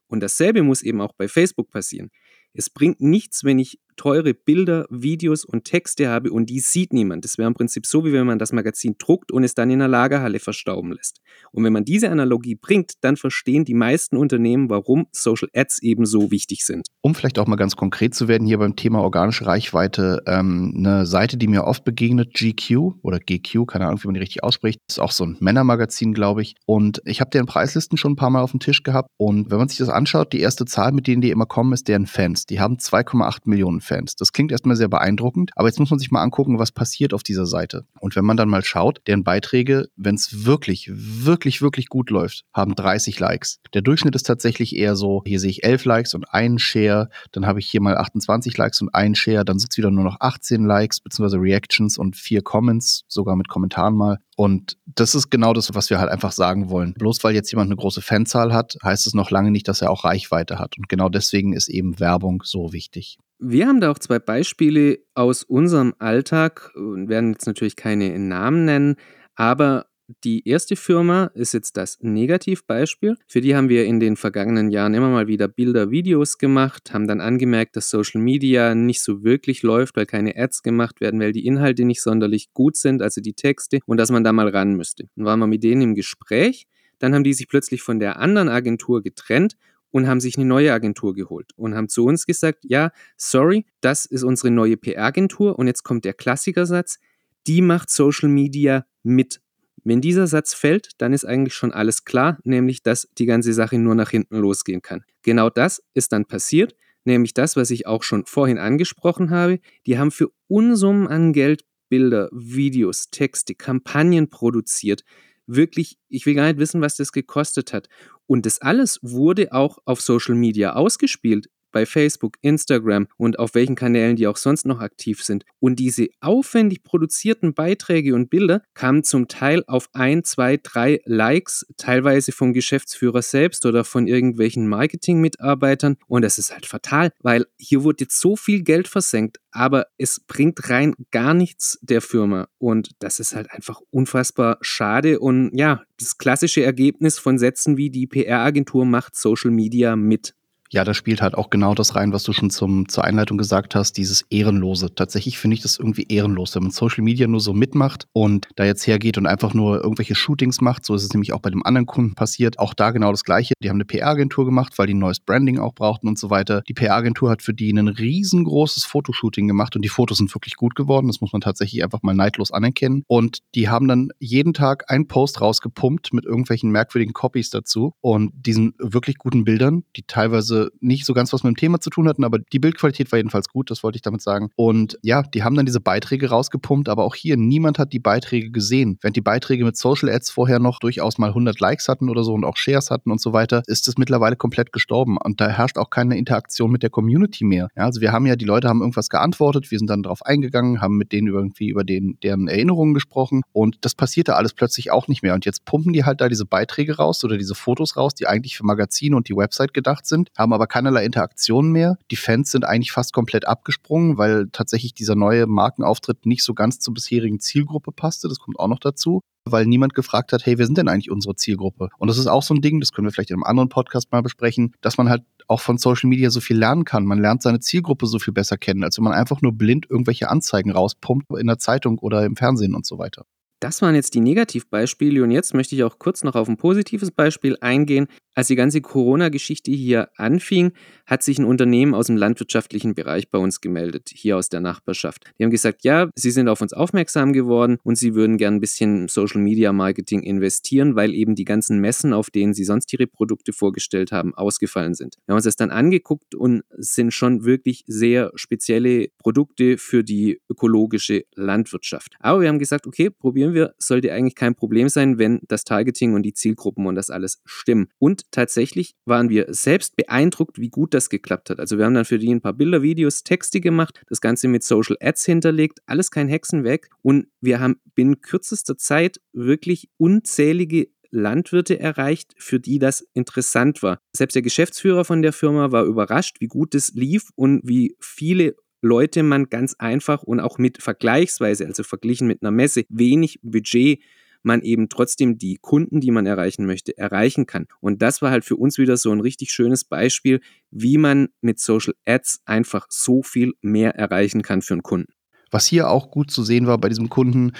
Und 0.09 0.21
dasselbe 0.21 0.63
muss 0.63 0.83
eben 0.83 1.01
auch 1.01 1.13
bei 1.13 1.29
Facebook 1.29 1.71
passieren. 1.71 2.11
Es 2.55 2.71
bringt 2.71 3.01
nichts, 3.01 3.45
wenn 3.45 3.61
ich 3.61 3.79
teure 3.99 4.33
Bilder, 4.33 4.87
Videos 4.89 5.45
und 5.45 5.65
Texte 5.65 6.09
habe 6.09 6.33
und 6.33 6.49
die 6.49 6.61
sieht 6.61 6.95
niemand. 6.95 7.25
Das 7.25 7.37
wäre 7.37 7.49
im 7.49 7.55
Prinzip 7.55 7.85
so, 7.85 8.05
wie 8.05 8.12
wenn 8.12 8.27
man 8.27 8.39
das 8.39 8.53
Magazin 8.53 8.95
druckt 8.99 9.31
und 9.31 9.45
es 9.45 9.55
dann 9.55 9.71
in 9.71 9.81
der 9.81 9.89
Lagerhalle 9.89 10.39
verstauben 10.39 10.93
lässt. 10.93 11.21
Und 11.53 11.65
wenn 11.65 11.73
man 11.73 11.85
diese 11.85 12.11
Analogie 12.11 12.55
bringt, 12.55 12.93
dann 13.03 13.17
verstehen 13.17 13.65
die 13.65 13.75
meisten 13.75 14.17
Unternehmen, 14.17 14.71
warum 14.71 15.06
Social 15.12 15.49
Ads 15.55 15.83
eben 15.83 16.06
so 16.06 16.31
wichtig 16.31 16.65
sind. 16.65 16.87
Um 17.00 17.15
vielleicht 17.15 17.39
auch 17.39 17.47
mal 17.47 17.56
ganz 17.56 17.77
konkret 17.77 18.15
zu 18.15 18.29
werden 18.29 18.47
hier 18.47 18.59
beim 18.59 18.77
Thema 18.77 19.03
organische 19.03 19.47
Reichweite, 19.47 20.23
ähm, 20.27 20.75
eine 20.77 21.06
Seite, 21.06 21.37
die 21.37 21.49
mir 21.49 21.65
oft 21.65 21.85
begegnet, 21.85 22.35
GQ 22.35 22.94
oder 23.03 23.19
GQ, 23.19 23.67
keine 23.67 23.87
Ahnung, 23.87 24.03
wie 24.03 24.09
man 24.09 24.15
die 24.15 24.21
richtig 24.21 24.43
ausspricht, 24.43 24.81
ist 24.89 25.01
auch 25.01 25.12
so 25.12 25.25
ein 25.25 25.37
Männermagazin, 25.41 26.15
glaube 26.15 26.43
ich. 26.43 26.55
Und 26.67 27.03
ich 27.05 27.20
habe 27.20 27.31
deren 27.31 27.46
Preislisten 27.46 27.99
schon 27.99 28.13
ein 28.13 28.17
paar 28.17 28.31
Mal 28.31 28.43
auf 28.43 28.53
dem 28.53 28.61
Tisch 28.61 28.82
gehabt. 28.82 29.08
Und 29.17 29.51
wenn 29.51 29.58
man 29.58 29.69
sich 29.69 29.79
das 29.79 29.89
anschaut, 29.89 30.32
die 30.32 30.41
erste 30.41 30.65
Zahl, 30.65 30.93
mit 30.93 31.06
denen 31.06 31.22
die 31.22 31.31
immer 31.31 31.46
kommen, 31.46 31.72
ist 31.72 31.89
deren 31.89 32.06
Fans. 32.06 32.46
Die 32.46 32.61
haben 32.61 32.77
2,8 32.77 33.41
Millionen 33.44 33.81
Fans. 33.81 33.88
Das 34.21 34.33
klingt 34.33 34.53
erstmal 34.53 34.77
sehr 34.77 34.89
beeindruckend, 34.89 35.51
aber 35.57 35.69
jetzt 35.69 35.79
muss 35.79 35.91
man 35.91 35.99
sich 35.99 36.11
mal 36.11 36.23
angucken, 36.23 36.59
was 36.59 36.73
passiert 36.73 37.15
auf 37.15 37.23
dieser 37.23 37.47
Seite. 37.47 37.85
Und 38.01 38.17
wenn 38.17 38.25
man 38.25 38.37
dann 38.37 38.49
mal 38.49 38.65
schaut, 38.65 39.01
deren 39.07 39.25
Beiträge, 39.25 39.89
wenn 39.97 40.15
es 40.15 40.45
wirklich, 40.45 40.91
wirklich, 40.93 41.63
wirklich 41.63 41.89
gut 41.89 42.11
läuft, 42.11 42.45
haben 42.53 42.75
30 42.75 43.19
Likes. 43.19 43.61
Der 43.75 43.83
Durchschnitt 43.83 44.15
ist 44.15 44.27
tatsächlich 44.27 44.77
eher 44.77 44.97
so, 44.97 45.23
hier 45.27 45.41
sehe 45.41 45.51
ich 45.51 45.65
11 45.65 45.85
Likes 45.85 46.15
und 46.15 46.33
einen 46.33 46.59
Share, 46.59 47.09
dann 47.33 47.47
habe 47.47 47.61
ich 47.61 47.67
hier 47.69 47.81
mal 47.81 47.97
28 47.97 48.57
Likes 48.57 48.81
und 48.81 48.95
einen 48.95 49.15
Share, 49.15 49.45
dann 49.45 49.59
sind 49.59 49.73
es 49.73 49.79
wieder 49.79 49.91
nur 49.91 50.05
noch 50.05 50.21
18 50.21 50.65
Likes 50.65 51.01
bzw. 51.01 51.37
Reactions 51.37 51.99
und 51.99 52.17
vier 52.17 52.43
Comments, 52.43 53.05
sogar 53.09 53.37
mit 53.37 53.49
Kommentaren 53.49 53.95
mal. 53.95 54.19
Und 54.37 54.77
das 54.87 55.17
ist 55.17 55.31
genau 55.31 55.53
das, 55.53 55.75
was 55.75 55.91
wir 55.91 55.99
halt 55.99 56.11
einfach 56.11 56.31
sagen 56.31 56.71
wollen. 56.71 56.95
Bloß 56.95 57.25
weil 57.25 57.35
jetzt 57.35 57.51
jemand 57.51 57.69
eine 57.69 57.77
große 57.77 58.03
Fanzahl 58.03 58.53
hat, 58.53 58.77
heißt 58.85 59.07
es 59.07 59.15
noch 59.15 59.33
lange 59.33 59.51
nicht, 59.51 59.67
dass 59.67 59.83
er 59.83 59.91
auch 59.91 60.05
Reichweite 60.05 60.61
hat. 60.61 60.79
Und 60.79 60.89
genau 60.89 61.09
deswegen 61.09 61.53
ist 61.53 61.69
eben 61.69 61.99
Werbung 61.99 62.43
so 62.45 62.73
wichtig. 62.73 63.19
Wir 63.41 63.69
haben 63.69 63.81
da 63.81 63.91
auch 63.93 63.99
zwei 63.99 64.19
Beispiele 64.19 64.99
aus 65.15 65.45
unserem 65.45 65.95
Alltag 66.01 66.73
und 66.75 67.09
werden 67.09 67.33
jetzt 67.33 67.47
natürlich 67.47 67.77
keine 67.77 68.19
Namen 68.19 68.65
nennen, 68.65 68.97
aber 69.37 69.87
die 70.25 70.49
erste 70.49 70.75
Firma 70.75 71.31
ist 71.35 71.53
jetzt 71.53 71.77
das 71.77 71.99
Negativbeispiel. 72.01 73.17
Für 73.27 73.41
die 73.41 73.55
haben 73.55 73.69
wir 73.69 73.85
in 73.85 74.01
den 74.01 74.17
vergangenen 74.17 74.71
Jahren 74.71 74.95
immer 74.95 75.11
mal 75.11 75.29
wieder 75.29 75.49
Bilder, 75.49 75.91
Videos 75.91 76.39
gemacht, 76.39 76.93
haben 76.93 77.07
dann 77.07 77.21
angemerkt, 77.21 77.77
dass 77.77 77.91
Social 77.91 78.21
Media 78.21 78.75
nicht 78.75 79.03
so 79.03 79.23
wirklich 79.23 79.63
läuft, 79.63 79.97
weil 79.97 80.07
keine 80.07 80.35
Ads 80.35 80.63
gemacht 80.63 81.01
werden, 81.01 81.21
weil 81.21 81.33
die 81.33 81.47
Inhalte 81.47 81.85
nicht 81.85 82.03
sonderlich 82.03 82.53
gut 82.55 82.77
sind, 82.77 83.03
also 83.03 83.21
die 83.21 83.35
Texte, 83.35 83.81
und 83.85 83.99
dass 83.99 84.11
man 84.11 84.25
da 84.25 84.33
mal 84.33 84.49
ran 84.49 84.75
müsste. 84.75 85.05
Dann 85.15 85.27
waren 85.27 85.41
wir 85.41 85.47
mit 85.47 85.63
denen 85.63 85.83
im 85.83 85.95
Gespräch. 85.95 86.67
Dann 86.99 87.15
haben 87.15 87.23
die 87.23 87.35
sich 87.35 87.47
plötzlich 87.47 87.83
von 87.83 88.01
der 88.01 88.19
anderen 88.19 88.49
Agentur 88.49 89.03
getrennt 89.03 89.57
und 89.91 90.07
haben 90.07 90.21
sich 90.21 90.37
eine 90.37 90.47
neue 90.47 90.73
Agentur 90.73 91.15
geholt 91.15 91.53
und 91.57 91.75
haben 91.75 91.89
zu 91.89 92.05
uns 92.05 92.27
gesagt, 92.27 92.61
ja, 92.63 92.91
sorry, 93.17 93.67
das 93.81 94.07
ist 94.07 94.23
unsere 94.23 94.51
neue 94.51 94.77
PR-Agentur 94.77 95.59
und 95.59 95.67
jetzt 95.67 95.83
kommt 95.83 96.05
der 96.05 96.15
Klassikersatz, 96.15 96.99
die 97.47 97.63
macht 97.63 97.91
Social 97.91 98.29
Media 98.29 98.87
mit. 99.03 99.41
Wenn 99.85 100.01
dieser 100.01 100.27
Satz 100.27 100.55
fällt, 100.55 100.91
dann 100.99 101.13
ist 101.13 101.25
eigentlich 101.25 101.55
schon 101.55 101.73
alles 101.73 102.05
klar, 102.05 102.39
nämlich 102.45 102.83
dass 102.83 103.09
die 103.17 103.27
ganze 103.27 103.53
Sache 103.53 103.79
nur 103.79 103.95
nach 103.95 104.11
hinten 104.11 104.37
losgehen 104.37 104.83
kann. 104.83 105.05
Genau 105.23 105.49
das 105.49 105.83
ist 105.95 106.13
dann 106.13 106.27
passiert, 106.27 106.75
nämlich 107.05 107.33
das, 107.33 107.57
was 107.57 107.71
ich 107.71 107.87
auch 107.87 108.03
schon 108.03 108.27
vorhin 108.27 108.59
angesprochen 108.59 109.31
habe. 109.31 109.61
Die 109.87 109.99
haben 109.99 110.11
für 110.11 110.31
Unsummen 110.49 111.07
an 111.07 111.33
Geld 111.33 111.65
Bilder, 111.89 112.29
Videos, 112.33 113.11
Texte, 113.11 113.55
Kampagnen 113.55 114.29
produziert. 114.29 115.05
Wirklich, 115.48 115.98
ich 116.08 116.26
will 116.26 116.34
gar 116.34 116.46
nicht 116.46 116.58
wissen, 116.58 116.82
was 116.82 116.96
das 116.96 117.10
gekostet 117.10 117.72
hat. 117.72 117.88
Und 118.26 118.44
das 118.46 118.60
alles 118.60 119.00
wurde 119.02 119.52
auch 119.52 119.78
auf 119.86 120.00
Social 120.02 120.34
Media 120.34 120.74
ausgespielt 120.74 121.48
bei 121.72 121.87
Facebook, 121.87 122.37
Instagram 122.41 123.08
und 123.17 123.39
auf 123.39 123.55
welchen 123.55 123.75
Kanälen 123.75 124.17
die 124.17 124.27
auch 124.27 124.37
sonst 124.37 124.67
noch 124.67 124.81
aktiv 124.81 125.22
sind. 125.22 125.44
Und 125.60 125.77
diese 125.77 126.08
aufwendig 126.20 126.82
produzierten 126.82 127.55
Beiträge 127.55 128.15
und 128.15 128.31
Bilder 128.31 128.63
kamen 128.75 129.05
zum 129.05 129.29
Teil 129.29 129.65
auf 129.67 129.89
ein, 129.93 130.25
zwei, 130.25 130.56
drei 130.56 131.01
Likes, 131.05 131.67
teilweise 131.77 132.32
vom 132.32 132.53
Geschäftsführer 132.53 133.22
selbst 133.22 133.67
oder 133.67 133.84
von 133.84 134.06
irgendwelchen 134.06 134.67
Marketingmitarbeitern. 134.69 135.96
Und 136.06 136.22
das 136.22 136.39
ist 136.39 136.53
halt 136.53 136.67
fatal, 136.67 137.13
weil 137.20 137.46
hier 137.58 137.82
wurde 137.82 138.05
jetzt 138.05 138.20
so 138.20 138.37
viel 138.37 138.63
Geld 138.63 138.89
versenkt, 138.89 139.39
aber 139.51 139.87
es 139.98 140.20
bringt 140.20 140.69
rein 140.70 140.94
gar 141.10 141.34
nichts 141.34 141.79
der 141.82 142.01
Firma. 142.01 142.48
Und 142.58 142.91
das 143.01 143.20
ist 143.20 143.34
halt 143.34 143.51
einfach 143.51 143.81
unfassbar 143.91 144.58
schade. 144.60 145.20
Und 145.20 145.51
ja, 145.53 145.82
das 145.98 146.19
klassische 146.19 146.63
Ergebnis 146.63 147.19
von 147.19 147.39
Sätzen 147.39 147.77
wie 147.77 147.91
die 147.91 148.06
PR-Agentur 148.06 148.84
macht 148.84 149.17
Social 149.17 149.51
Media 149.51 149.96
mit. 149.96 150.34
Ja, 150.70 150.84
da 150.84 150.93
spielt 150.93 151.22
halt 151.22 151.34
auch 151.34 151.48
genau 151.51 151.75
das 151.75 151.94
rein, 151.94 152.13
was 152.13 152.25
du 152.25 152.32
schon 152.32 152.51
zum, 152.51 152.89
zur 152.89 153.05
Einleitung 153.05 153.39
gesagt 153.39 153.75
hast, 153.75 153.96
dieses 153.96 154.27
Ehrenlose. 154.29 154.94
Tatsächlich 154.94 155.39
finde 155.39 155.55
ich 155.55 155.63
das 155.63 155.79
irgendwie 155.79 156.06
ehrenlos, 156.08 156.55
wenn 156.55 156.65
man 156.65 156.72
Social 156.72 157.03
Media 157.03 157.27
nur 157.27 157.41
so 157.41 157.55
mitmacht 157.55 158.06
und 158.13 158.48
da 158.56 158.65
jetzt 158.65 158.87
hergeht 158.87 159.17
und 159.17 159.27
einfach 159.27 159.55
nur 159.55 159.82
irgendwelche 159.82 160.15
Shootings 160.15 160.60
macht. 160.60 160.84
So 160.84 160.94
ist 160.94 161.05
es 161.05 161.13
nämlich 161.13 161.32
auch 161.32 161.41
bei 161.41 161.51
dem 161.51 161.65
anderen 161.65 161.87
Kunden 161.87 162.15
passiert. 162.15 162.58
Auch 162.58 162.75
da 162.75 162.91
genau 162.91 163.13
das 163.13 163.25
Gleiche. 163.25 163.55
Die 163.63 163.70
haben 163.70 163.77
eine 163.77 163.87
PR-Agentur 163.87 164.44
gemacht, 164.44 164.75
weil 164.77 164.87
die 164.87 164.94
ein 164.94 164.98
neues 164.98 165.20
Branding 165.20 165.58
auch 165.58 165.75
brauchten 165.75 166.06
und 166.06 166.19
so 166.19 166.29
weiter. 166.29 166.63
Die 166.69 166.75
PR-Agentur 166.75 167.31
hat 167.31 167.41
für 167.43 167.55
die 167.55 167.72
ein 167.72 167.89
riesengroßes 167.89 168.84
Fotoshooting 168.84 169.48
gemacht 169.48 169.75
und 169.75 169.82
die 169.82 169.89
Fotos 169.89 170.19
sind 170.19 170.34
wirklich 170.34 170.56
gut 170.56 170.75
geworden. 170.75 171.06
Das 171.06 171.22
muss 171.22 171.32
man 171.32 171.41
tatsächlich 171.41 171.82
einfach 171.82 172.03
mal 172.03 172.15
neidlos 172.15 172.53
anerkennen. 172.53 173.05
Und 173.06 173.39
die 173.55 173.70
haben 173.70 173.89
dann 173.89 174.10
jeden 174.19 174.53
Tag 174.53 174.91
einen 174.91 175.08
Post 175.08 175.41
rausgepumpt 175.41 176.13
mit 176.13 176.27
irgendwelchen 176.27 176.70
merkwürdigen 176.70 177.15
Copies 177.15 177.48
dazu 177.48 177.93
und 178.01 178.32
diesen 178.34 178.75
wirklich 178.79 179.17
guten 179.17 179.44
Bildern, 179.44 179.84
die 179.96 180.03
teilweise 180.03 180.57
nicht 180.81 181.05
so 181.05 181.15
ganz 181.15 181.32
was 181.32 181.43
mit 181.43 181.55
dem 181.55 181.56
Thema 181.56 181.81
zu 181.81 181.91
tun 181.91 182.08
hatten, 182.08 182.24
aber 182.24 182.38
die 182.38 182.58
Bildqualität 182.58 183.10
war 183.12 183.19
jedenfalls 183.19 183.48
gut, 183.48 183.70
das 183.70 183.82
wollte 183.82 183.96
ich 183.96 184.03
damit 184.03 184.22
sagen. 184.22 184.50
Und 184.56 184.98
ja, 185.03 185.22
die 185.22 185.43
haben 185.43 185.55
dann 185.55 185.67
diese 185.67 185.81
Beiträge 185.81 186.31
rausgepumpt, 186.31 186.88
aber 186.88 187.05
auch 187.05 187.15
hier, 187.15 187.36
niemand 187.36 187.79
hat 187.79 187.93
die 187.93 187.98
Beiträge 187.98 188.50
gesehen. 188.50 188.98
Während 189.00 189.17
die 189.17 189.22
Beiträge 189.22 189.65
mit 189.65 189.77
Social 189.77 190.08
Ads 190.08 190.31
vorher 190.31 190.58
noch 190.58 190.79
durchaus 190.79 191.19
mal 191.19 191.29
100 191.29 191.60
Likes 191.60 191.88
hatten 191.88 192.08
oder 192.08 192.24
so 192.24 192.34
und 192.34 192.44
auch 192.44 192.56
Shares 192.56 192.91
hatten 192.91 193.10
und 193.10 193.20
so 193.20 193.32
weiter, 193.32 193.62
ist 193.67 193.88
es 193.88 193.98
mittlerweile 193.98 194.36
komplett 194.36 194.72
gestorben. 194.72 195.17
Und 195.22 195.41
da 195.41 195.48
herrscht 195.48 195.79
auch 195.79 195.91
keine 195.91 196.17
Interaktion 196.19 196.70
mit 196.70 196.82
der 196.82 196.91
Community 196.91 197.44
mehr. 197.44 197.69
Ja, 197.77 197.84
also 197.84 198.00
wir 198.00 198.12
haben 198.12 198.27
ja, 198.27 198.36
die 198.36 198.44
Leute 198.44 198.69
haben 198.69 198.81
irgendwas 198.81 199.08
geantwortet, 199.08 199.70
wir 199.70 199.79
sind 199.79 199.88
dann 199.88 200.03
darauf 200.03 200.24
eingegangen, 200.24 200.81
haben 200.81 200.96
mit 200.96 201.12
denen 201.12 201.29
irgendwie 201.29 201.69
über 201.69 201.84
den, 201.84 202.19
deren 202.22 202.48
Erinnerungen 202.48 202.94
gesprochen 202.94 203.43
und 203.53 203.79
das 203.82 203.94
passierte 203.94 204.36
alles 204.36 204.53
plötzlich 204.53 204.91
auch 204.91 205.08
nicht 205.08 205.22
mehr. 205.22 205.34
Und 205.34 205.44
jetzt 205.44 205.65
pumpen 205.65 205.93
die 205.93 206.05
halt 206.05 206.20
da 206.20 206.29
diese 206.29 206.46
Beiträge 206.46 206.96
raus 206.96 207.24
oder 207.24 207.36
diese 207.36 207.55
Fotos 207.55 207.96
raus, 207.96 208.15
die 208.15 208.27
eigentlich 208.27 208.56
für 208.56 208.65
Magazine 208.65 209.17
und 209.17 209.29
die 209.29 209.36
Website 209.36 209.74
gedacht 209.74 210.06
sind, 210.06 210.31
haben 210.36 210.47
haben 210.48 210.55
aber 210.55 210.67
keinerlei 210.67 211.05
Interaktion 211.05 211.70
mehr. 211.70 211.98
Die 212.10 212.17
Fans 212.17 212.50
sind 212.50 212.64
eigentlich 212.64 212.93
fast 212.93 213.12
komplett 213.12 213.46
abgesprungen, 213.46 214.19
weil 214.19 214.48
tatsächlich 214.52 214.94
dieser 214.94 215.14
neue 215.14 215.46
Markenauftritt 215.46 216.26
nicht 216.26 216.43
so 216.43 216.55
ganz 216.55 216.81
zur 216.81 216.94
bisherigen 216.94 217.40
Zielgruppe 217.40 217.93
passte. 217.93 218.28
Das 218.28 218.38
kommt 218.38 218.58
auch 218.58 218.69
noch 218.69 218.81
dazu 218.81 219.20
weil 219.50 219.67
niemand 219.67 219.94
gefragt 219.94 220.32
hat, 220.32 220.44
hey, 220.44 220.58
wer 220.58 220.67
sind 220.67 220.76
denn 220.76 220.88
eigentlich 220.88 221.10
unsere 221.10 221.34
Zielgruppe? 221.34 221.88
Und 221.98 222.08
das 222.08 222.19
ist 222.19 222.26
auch 222.26 222.43
so 222.43 222.55
ein 222.55 222.60
Ding, 222.60 222.81
das 222.81 222.93
können 222.93 223.06
wir 223.06 223.12
vielleicht 223.12 223.31
in 223.31 223.36
einem 223.36 223.44
anderen 223.44 223.69
Podcast 223.69 224.12
mal 224.12 224.22
besprechen, 224.22 224.74
dass 224.81 224.98
man 224.98 225.08
halt 225.08 225.22
auch 225.46 225.60
von 225.60 225.78
Social 225.78 226.08
Media 226.08 226.31
so 226.31 226.40
viel 226.40 226.58
lernen 226.58 226.84
kann. 226.84 227.05
Man 227.06 227.19
lernt 227.19 227.43
seine 227.43 227.60
Zielgruppe 227.60 228.06
so 228.06 228.19
viel 228.19 228.34
besser 228.34 228.58
kennen, 228.58 228.84
als 228.84 228.98
wenn 228.98 229.05
man 229.05 229.14
einfach 229.14 229.40
nur 229.40 229.52
blind 229.52 229.86
irgendwelche 229.88 230.28
Anzeigen 230.28 230.70
rauspumpt 230.70 231.26
in 231.38 231.46
der 231.46 231.58
Zeitung 231.58 231.98
oder 231.98 232.24
im 232.26 232.36
Fernsehen 232.36 232.74
und 232.74 232.84
so 232.84 232.98
weiter. 232.98 233.24
Das 233.60 233.82
waren 233.82 233.96
jetzt 233.96 234.15
die 234.15 234.20
Negativbeispiele 234.20 235.22
und 235.22 235.32
jetzt 235.32 235.53
möchte 235.53 235.74
ich 235.74 235.82
auch 235.82 235.98
kurz 235.98 236.22
noch 236.22 236.36
auf 236.36 236.48
ein 236.48 236.56
positives 236.56 237.10
Beispiel 237.10 237.56
eingehen. 237.60 238.06
Als 238.34 238.46
die 238.46 238.55
ganze 238.55 238.81
Corona-Geschichte 238.81 239.72
hier 239.72 240.10
anfing, 240.15 240.70
hat 241.06 241.24
sich 241.24 241.41
ein 241.41 241.44
Unternehmen 241.44 241.93
aus 241.93 242.06
dem 242.06 242.17
landwirtschaftlichen 242.17 242.94
Bereich 242.94 243.31
bei 243.31 243.38
uns 243.38 243.60
gemeldet, 243.60 244.12
hier 244.15 244.36
aus 244.36 244.48
der 244.48 244.60
Nachbarschaft. 244.60 245.24
Die 245.36 245.43
haben 245.43 245.50
gesagt, 245.50 245.82
ja, 245.82 246.08
sie 246.15 246.31
sind 246.31 246.48
auf 246.48 246.60
uns 246.60 246.72
aufmerksam 246.72 247.32
geworden 247.32 247.79
und 247.82 247.96
sie 247.98 248.15
würden 248.15 248.36
gern 248.36 248.55
ein 248.55 248.60
bisschen 248.60 249.08
Social 249.08 249.41
Media 249.41 249.72
Marketing 249.72 250.22
investieren, 250.22 250.94
weil 250.94 251.15
eben 251.15 251.34
die 251.34 251.44
ganzen 251.44 251.81
Messen, 251.81 252.12
auf 252.12 252.31
denen 252.31 252.55
sie 252.55 252.62
sonst 252.62 252.93
ihre 252.93 253.08
Produkte 253.08 253.53
vorgestellt 253.53 254.12
haben, 254.12 254.32
ausgefallen 254.36 254.94
sind. 254.94 255.17
Wir 255.27 255.32
haben 255.32 255.38
uns 255.38 255.44
das 255.44 255.56
dann 255.56 255.72
angeguckt 255.72 256.36
und 256.36 256.62
sind 256.77 257.12
schon 257.12 257.44
wirklich 257.44 257.82
sehr 257.88 258.31
spezielle 258.36 259.08
Produkte 259.19 259.79
für 259.79 260.05
die 260.05 260.41
ökologische 260.48 261.24
Landwirtschaft. 261.34 262.15
Aber 262.20 262.41
wir 262.41 262.48
haben 262.48 262.60
gesagt, 262.60 262.86
okay, 262.86 263.10
probieren 263.10 263.47
wir, 263.55 263.74
sollte 263.78 264.12
eigentlich 264.12 264.34
kein 264.34 264.55
Problem 264.55 264.88
sein, 264.88 265.19
wenn 265.19 265.40
das 265.48 265.64
Targeting 265.64 266.14
und 266.14 266.22
die 266.22 266.34
Zielgruppen 266.34 266.86
und 266.86 266.94
das 266.94 267.10
alles 267.10 267.40
stimmen. 267.44 267.88
Und 267.98 268.31
tatsächlich 268.31 268.94
waren 269.05 269.28
wir 269.28 269.46
selbst 269.48 269.96
beeindruckt, 269.96 270.58
wie 270.58 270.70
gut 270.70 270.94
das 270.94 271.10
geklappt 271.10 271.50
hat. 271.50 271.60
Also 271.60 271.78
wir 271.78 271.84
haben 271.84 271.94
dann 271.94 272.05
für 272.05 272.19
die 272.19 272.32
ein 272.32 272.40
paar 272.40 272.55
Bilder, 272.55 272.82
Videos, 272.82 273.24
Texte 273.24 273.60
gemacht, 273.60 274.00
das 274.08 274.20
Ganze 274.20 274.48
mit 274.48 274.62
Social 274.62 274.96
Ads 275.00 275.24
hinterlegt, 275.24 275.81
alles 275.86 276.10
kein 276.10 276.28
Hexenwerk 276.28 276.88
und 277.02 277.28
wir 277.40 277.60
haben 277.60 277.76
binnen 277.94 278.20
kürzester 278.20 278.76
Zeit 278.76 279.20
wirklich 279.32 279.90
unzählige 279.96 280.88
Landwirte 281.10 281.78
erreicht, 281.81 282.34
für 282.36 282.60
die 282.60 282.78
das 282.78 283.06
interessant 283.14 283.82
war. 283.82 284.00
Selbst 284.12 284.34
der 284.34 284.43
Geschäftsführer 284.43 285.05
von 285.05 285.22
der 285.22 285.32
Firma 285.32 285.72
war 285.72 285.84
überrascht, 285.84 286.36
wie 286.40 286.48
gut 286.48 286.74
es 286.74 286.93
lief 286.94 287.31
und 287.34 287.62
wie 287.64 287.96
viele 287.98 288.56
Leute 288.81 289.23
man 289.23 289.49
ganz 289.49 289.75
einfach 289.79 290.23
und 290.23 290.41
auch 290.41 290.58
mit 290.58 290.82
vergleichsweise, 290.82 291.67
also 291.67 291.82
verglichen 291.82 292.29
mit 292.29 292.43
einer 292.43 292.51
Messe, 292.51 292.85
wenig 292.89 293.41
Budget 293.43 294.01
man 294.43 294.63
eben 294.63 294.89
trotzdem 294.89 295.39
die 295.39 295.58
Kunden, 295.61 296.01
die 296.01 296.11
man 296.11 296.27
erreichen 296.27 296.67
möchte, 296.67 296.97
erreichen 296.97 297.47
kann. 297.47 297.67
Und 297.81 298.03
das 298.03 298.23
war 298.23 298.31
halt 298.31 298.44
für 298.44 298.56
uns 298.56 298.79
wieder 298.79 298.97
so 298.97 299.11
ein 299.11 299.20
richtig 299.20 299.53
schönes 299.53 299.85
Beispiel, 299.85 300.41
wie 300.70 300.99
man 300.99 301.29
mit 301.41 301.58
Social 301.58 301.94
Ads 302.06 302.43
einfach 302.44 302.87
so 302.89 303.23
viel 303.23 303.53
mehr 303.61 303.97
erreichen 303.97 304.43
kann 304.43 304.63
für 304.63 304.75
einen 304.75 304.82
Kunden. 304.82 305.13
Was 305.51 305.67
hier 305.67 305.89
auch 305.89 306.11
gut 306.11 306.31
zu 306.31 306.43
sehen 306.43 306.67
war 306.67 306.79
bei 306.79 306.89
diesem 306.89 307.08
Kunden, 307.08 307.53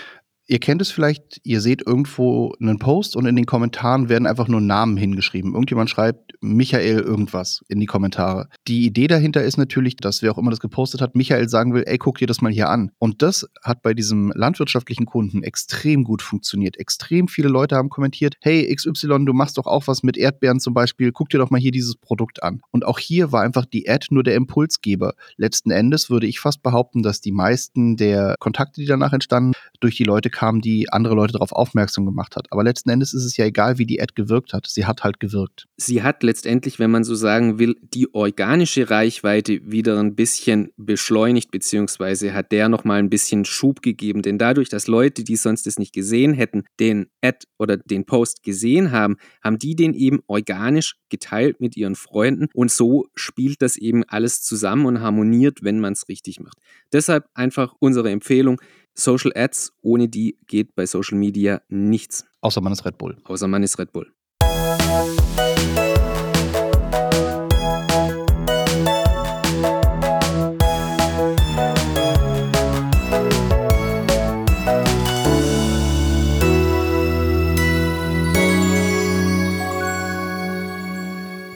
Ihr 0.51 0.61
kennt 0.61 0.81
es 0.81 0.91
vielleicht, 0.91 1.43
ihr 1.45 1.61
seht 1.61 1.87
irgendwo 1.87 2.55
einen 2.59 2.79
Post 2.79 3.17
und 3.17 3.27
in 3.27 3.37
den 3.37 3.45
Kommentaren 3.45 4.09
werden 4.09 4.27
einfach 4.27 4.49
nur 4.49 4.63
Namen 4.63 4.97
hingeschrieben. 4.97 5.53
Irgendjemand 5.53 5.91
schreibt 5.91 6.33
Michael 6.41 7.01
irgendwas 7.01 7.63
in 7.69 7.81
die 7.81 7.87
Kommentare. 7.87 8.49
Die 8.67 8.87
Idee 8.87 9.09
dahinter 9.09 9.43
ist 9.43 9.59
natürlich, 9.59 9.97
dass 9.97 10.23
wer 10.23 10.33
auch 10.33 10.39
immer 10.39 10.49
das 10.51 10.61
gepostet 10.61 11.03
hat, 11.03 11.15
Michael 11.15 11.51
sagen 11.51 11.75
will, 11.75 11.83
ey, 11.85 11.99
guck 11.99 12.17
dir 12.17 12.27
das 12.27 12.41
mal 12.41 12.51
hier 12.51 12.71
an. 12.71 12.93
Und 12.99 13.21
das 13.21 13.47
hat 13.63 13.83
bei 13.83 13.93
diesem 13.93 14.33
landwirtschaftlichen 14.35 15.05
Kunden 15.05 15.43
extrem 15.43 16.03
gut 16.03 16.23
funktioniert. 16.23 16.79
Extrem 16.79 17.29
viele 17.29 17.49
Leute 17.49 17.77
haben 17.77 17.91
kommentiert, 17.91 18.37
hey 18.41 18.75
XY, 18.75 19.27
du 19.27 19.35
machst 19.35 19.59
doch 19.59 19.67
auch 19.67 19.87
was 19.87 20.03
mit 20.03 20.17
Erdbeeren 20.17 20.61
zum 20.61 20.73
Beispiel, 20.73 21.13
guck 21.13 21.29
dir 21.29 21.39
doch 21.39 21.51
mal 21.51 21.61
hier 21.61 21.73
dieses 21.73 21.97
Produkt 21.97 22.43
an. 22.43 22.63
Und 22.71 22.87
auch 22.87 22.99
hier 22.99 23.33
war 23.33 23.43
einfach 23.43 23.67
die 23.67 23.87
Ad 23.87 24.07
nur 24.09 24.23
der 24.23 24.35
Impulsgeber. 24.35 25.13
Letzten 25.37 25.71
Endes 25.73 26.09
würde 26.09 26.27
ich 26.27 26.41
fast 26.41 26.63
behaupten, 26.63 27.03
dass 27.03 27.21
die 27.21 27.33
meisten 27.33 27.99
der 27.99 28.37
Kontakte, 28.39 28.81
die 28.81 28.87
danach 28.87 29.13
entstanden, 29.13 29.53
durch 29.81 29.97
die 29.97 30.05
Leute 30.05 30.31
kam, 30.39 30.61
die 30.61 30.89
andere 30.93 31.17
Leute 31.17 31.33
darauf 31.33 31.51
aufmerksam 31.51 32.07
gemacht 32.07 32.37
hat. 32.37 32.47
Aber 32.53 32.63
letzten 32.63 32.91
Endes 32.91 33.13
ist 33.13 33.25
es 33.25 33.37
ja 33.37 33.45
egal, 33.45 33.79
wie 33.79 33.87
die 33.87 34.01
Ad 34.01 34.13
gewirkt 34.15 34.53
hat. 34.53 34.69
Sie 34.69 34.87
hat 34.87 35.03
halt 35.03 35.19
gewirkt. 35.19 35.67
Sie 35.77 36.05
hat 36.05 36.23
letztendlich, 36.23 36.79
wenn 36.79 36.93
man 36.93 37.03
so 37.03 37.17
sagen 37.17 37.59
will, 37.59 37.75
die 37.83 38.15
organische 38.15 38.89
Reichweite 38.89 39.61
wieder 39.65 39.99
ein 39.99 40.15
bisschen 40.15 40.71
beschleunigt, 40.77 41.51
beziehungsweise 41.51 42.35
hat 42.35 42.53
der 42.53 42.69
nochmal 42.69 43.01
ein 43.01 43.11
bisschen 43.11 43.45
Schub 43.45 43.83
gegeben. 43.83 44.23
Denn 44.23 44.39
dadurch, 44.39 44.69
dass 44.69 44.87
Leute, 44.87 45.25
die 45.25 45.35
sonst 45.35 45.67
es 45.67 45.77
nicht 45.77 45.93
gesehen 45.93 46.35
hätten, 46.35 46.63
den 46.79 47.09
Ad 47.21 47.39
oder 47.59 47.77
den 47.77 48.07
Post 48.07 48.45
gesehen 48.45 48.93
haben, 48.93 49.17
haben 49.43 49.59
die 49.59 49.75
den 49.75 49.93
eben 49.93 50.21
organisch 50.29 50.95
geteilt 51.09 51.61
mit 51.61 51.77
ihren 51.77 51.97
Freunden. 51.97 52.47
Und 52.55 52.71
so 52.71 53.07
spielt 53.17 53.61
das 53.61 53.77
eben 53.77 54.05
alles 54.05 54.43
zusammen 54.43 54.87
und 54.87 55.01
harmoniert, 55.01 55.65
wenn 55.65 55.81
man 55.81 55.95
es 55.95 56.09
richtig 56.09 56.39
macht. 56.39 56.59
Deshalb 56.93 57.25
einfach 57.35 57.75
unsere 57.81 58.13
Empfehlung, 58.13 58.61
Social 58.99 59.31
Ads, 59.37 59.75
ohne 59.81 60.09
die 60.09 60.37
geht 60.49 60.75
bei 60.75 60.85
Social 60.85 61.17
Media 61.17 61.63
nichts. 61.69 62.27
Außer 62.41 62.61
man 62.61 62.73
ist 62.73 62.85
Red 62.85 62.99
Bull. 62.99 63.17
Außer 63.25 63.47
man 63.47 63.63
ist 63.63 63.79
Red 63.79 63.93
Bull. 63.93 64.13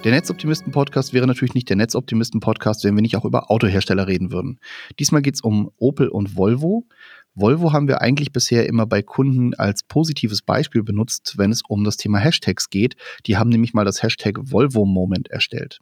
Der 0.04 0.10
Netzoptimisten-Podcast 0.10 1.12
wäre 1.12 1.28
natürlich 1.28 1.54
nicht 1.54 1.68
der 1.68 1.76
Netzoptimisten-Podcast, 1.76 2.82
wenn 2.82 2.96
wir 2.96 3.02
nicht 3.02 3.16
auch 3.16 3.24
über 3.24 3.52
Autohersteller 3.52 4.08
reden 4.08 4.32
würden. 4.32 4.58
Diesmal 4.98 5.22
geht 5.22 5.36
es 5.36 5.40
um 5.42 5.70
Opel 5.76 6.08
und 6.08 6.36
Volvo. 6.36 6.88
Volvo 7.34 7.72
haben 7.72 7.88
wir 7.88 8.00
eigentlich 8.00 8.32
bisher 8.32 8.66
immer 8.66 8.86
bei 8.86 9.02
Kunden 9.02 9.54
als 9.54 9.82
positives 9.82 10.42
Beispiel 10.42 10.82
benutzt, 10.82 11.34
wenn 11.38 11.50
es 11.50 11.62
um 11.66 11.84
das 11.84 11.96
Thema 11.96 12.18
Hashtags 12.18 12.68
geht. 12.68 12.96
Die 13.26 13.36
haben 13.36 13.50
nämlich 13.50 13.72
mal 13.72 13.84
das 13.84 14.02
Hashtag 14.02 14.38
Volvo 14.40 14.84
Moment 14.84 15.28
erstellt. 15.28 15.80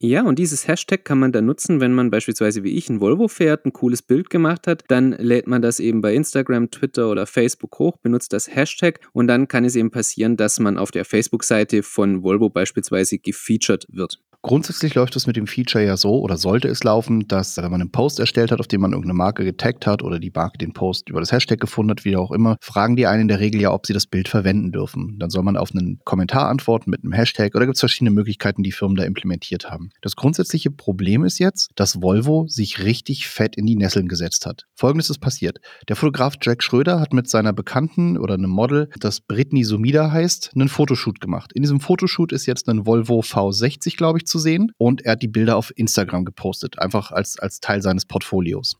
Ja, 0.00 0.22
und 0.24 0.38
dieses 0.38 0.68
Hashtag 0.68 1.04
kann 1.04 1.18
man 1.18 1.32
dann 1.32 1.46
nutzen, 1.46 1.80
wenn 1.80 1.94
man 1.94 2.10
beispielsweise 2.10 2.62
wie 2.62 2.76
ich 2.76 2.90
ein 2.90 3.00
Volvo 3.00 3.28
fährt, 3.28 3.64
ein 3.64 3.72
cooles 3.72 4.02
Bild 4.02 4.28
gemacht 4.28 4.66
hat, 4.66 4.84
dann 4.88 5.12
lädt 5.12 5.46
man 5.46 5.62
das 5.62 5.80
eben 5.80 6.02
bei 6.02 6.14
Instagram, 6.14 6.70
Twitter 6.70 7.08
oder 7.10 7.26
Facebook 7.26 7.78
hoch, 7.78 7.96
benutzt 7.98 8.34
das 8.34 8.54
Hashtag 8.54 9.00
und 9.12 9.28
dann 9.28 9.48
kann 9.48 9.64
es 9.64 9.76
eben 9.76 9.90
passieren, 9.90 10.36
dass 10.36 10.60
man 10.60 10.76
auf 10.76 10.90
der 10.90 11.06
Facebook-Seite 11.06 11.82
von 11.82 12.22
Volvo 12.22 12.50
beispielsweise 12.50 13.18
gefeatured 13.18 13.86
wird. 13.88 14.18
Grundsätzlich 14.44 14.94
läuft 14.94 15.16
es 15.16 15.26
mit 15.26 15.36
dem 15.36 15.46
Feature 15.46 15.82
ja 15.82 15.96
so 15.96 16.20
oder 16.20 16.36
sollte 16.36 16.68
es 16.68 16.84
laufen, 16.84 17.26
dass 17.26 17.56
wenn 17.56 17.70
man 17.70 17.80
einen 17.80 17.90
Post 17.90 18.20
erstellt 18.20 18.52
hat, 18.52 18.60
auf 18.60 18.66
dem 18.66 18.82
man 18.82 18.90
irgendeine 18.90 19.14
Marke 19.14 19.42
getaggt 19.42 19.86
hat 19.86 20.02
oder 20.02 20.18
die 20.18 20.30
Marke 20.30 20.58
den 20.58 20.74
Post 20.74 21.08
über 21.08 21.20
das 21.20 21.32
Hashtag 21.32 21.60
gefunden 21.60 21.92
hat, 21.92 22.04
wie 22.04 22.14
auch 22.14 22.30
immer, 22.30 22.58
fragen 22.60 22.94
die 22.94 23.06
einen 23.06 23.22
in 23.22 23.28
der 23.28 23.40
Regel 23.40 23.62
ja, 23.62 23.72
ob 23.72 23.86
sie 23.86 23.94
das 23.94 24.06
Bild 24.06 24.28
verwenden 24.28 24.70
dürfen. 24.70 25.16
Dann 25.18 25.30
soll 25.30 25.44
man 25.44 25.56
auf 25.56 25.70
einen 25.74 25.98
Kommentar 26.04 26.50
antworten 26.50 26.90
mit 26.90 27.02
einem 27.02 27.14
Hashtag 27.14 27.54
oder 27.54 27.64
gibt 27.64 27.76
es 27.76 27.80
verschiedene 27.80 28.10
Möglichkeiten, 28.10 28.62
die 28.62 28.72
Firmen 28.72 28.98
da 28.98 29.04
implementiert 29.04 29.70
haben. 29.70 29.88
Das 30.02 30.14
grundsätzliche 30.14 30.70
Problem 30.70 31.24
ist 31.24 31.38
jetzt, 31.38 31.70
dass 31.74 32.02
Volvo 32.02 32.44
sich 32.46 32.84
richtig 32.84 33.28
fett 33.28 33.56
in 33.56 33.64
die 33.64 33.76
Nesseln 33.76 34.08
gesetzt 34.08 34.44
hat. 34.44 34.66
Folgendes 34.74 35.08
ist 35.08 35.20
passiert. 35.20 35.58
Der 35.88 35.96
Fotograf 35.96 36.34
Jack 36.42 36.62
Schröder 36.62 37.00
hat 37.00 37.14
mit 37.14 37.30
seiner 37.30 37.54
Bekannten 37.54 38.18
oder 38.18 38.34
einem 38.34 38.50
Model, 38.50 38.90
das 39.00 39.22
Britney 39.22 39.64
Sumida 39.64 40.10
heißt, 40.10 40.50
einen 40.54 40.68
Fotoshoot 40.68 41.22
gemacht. 41.22 41.50
In 41.54 41.62
diesem 41.62 41.80
Fotoshoot 41.80 42.30
ist 42.30 42.44
jetzt 42.44 42.68
ein 42.68 42.84
Volvo 42.84 43.20
V60, 43.20 43.96
glaube 43.96 44.18
ich, 44.18 44.33
zu 44.34 44.40
sehen 44.40 44.72
und 44.78 45.02
er 45.02 45.12
hat 45.12 45.22
die 45.22 45.28
Bilder 45.28 45.56
auf 45.56 45.72
Instagram 45.76 46.24
gepostet, 46.24 46.80
einfach 46.80 47.12
als, 47.12 47.38
als 47.38 47.60
Teil 47.60 47.82
seines 47.82 48.04
Portfolios. 48.04 48.76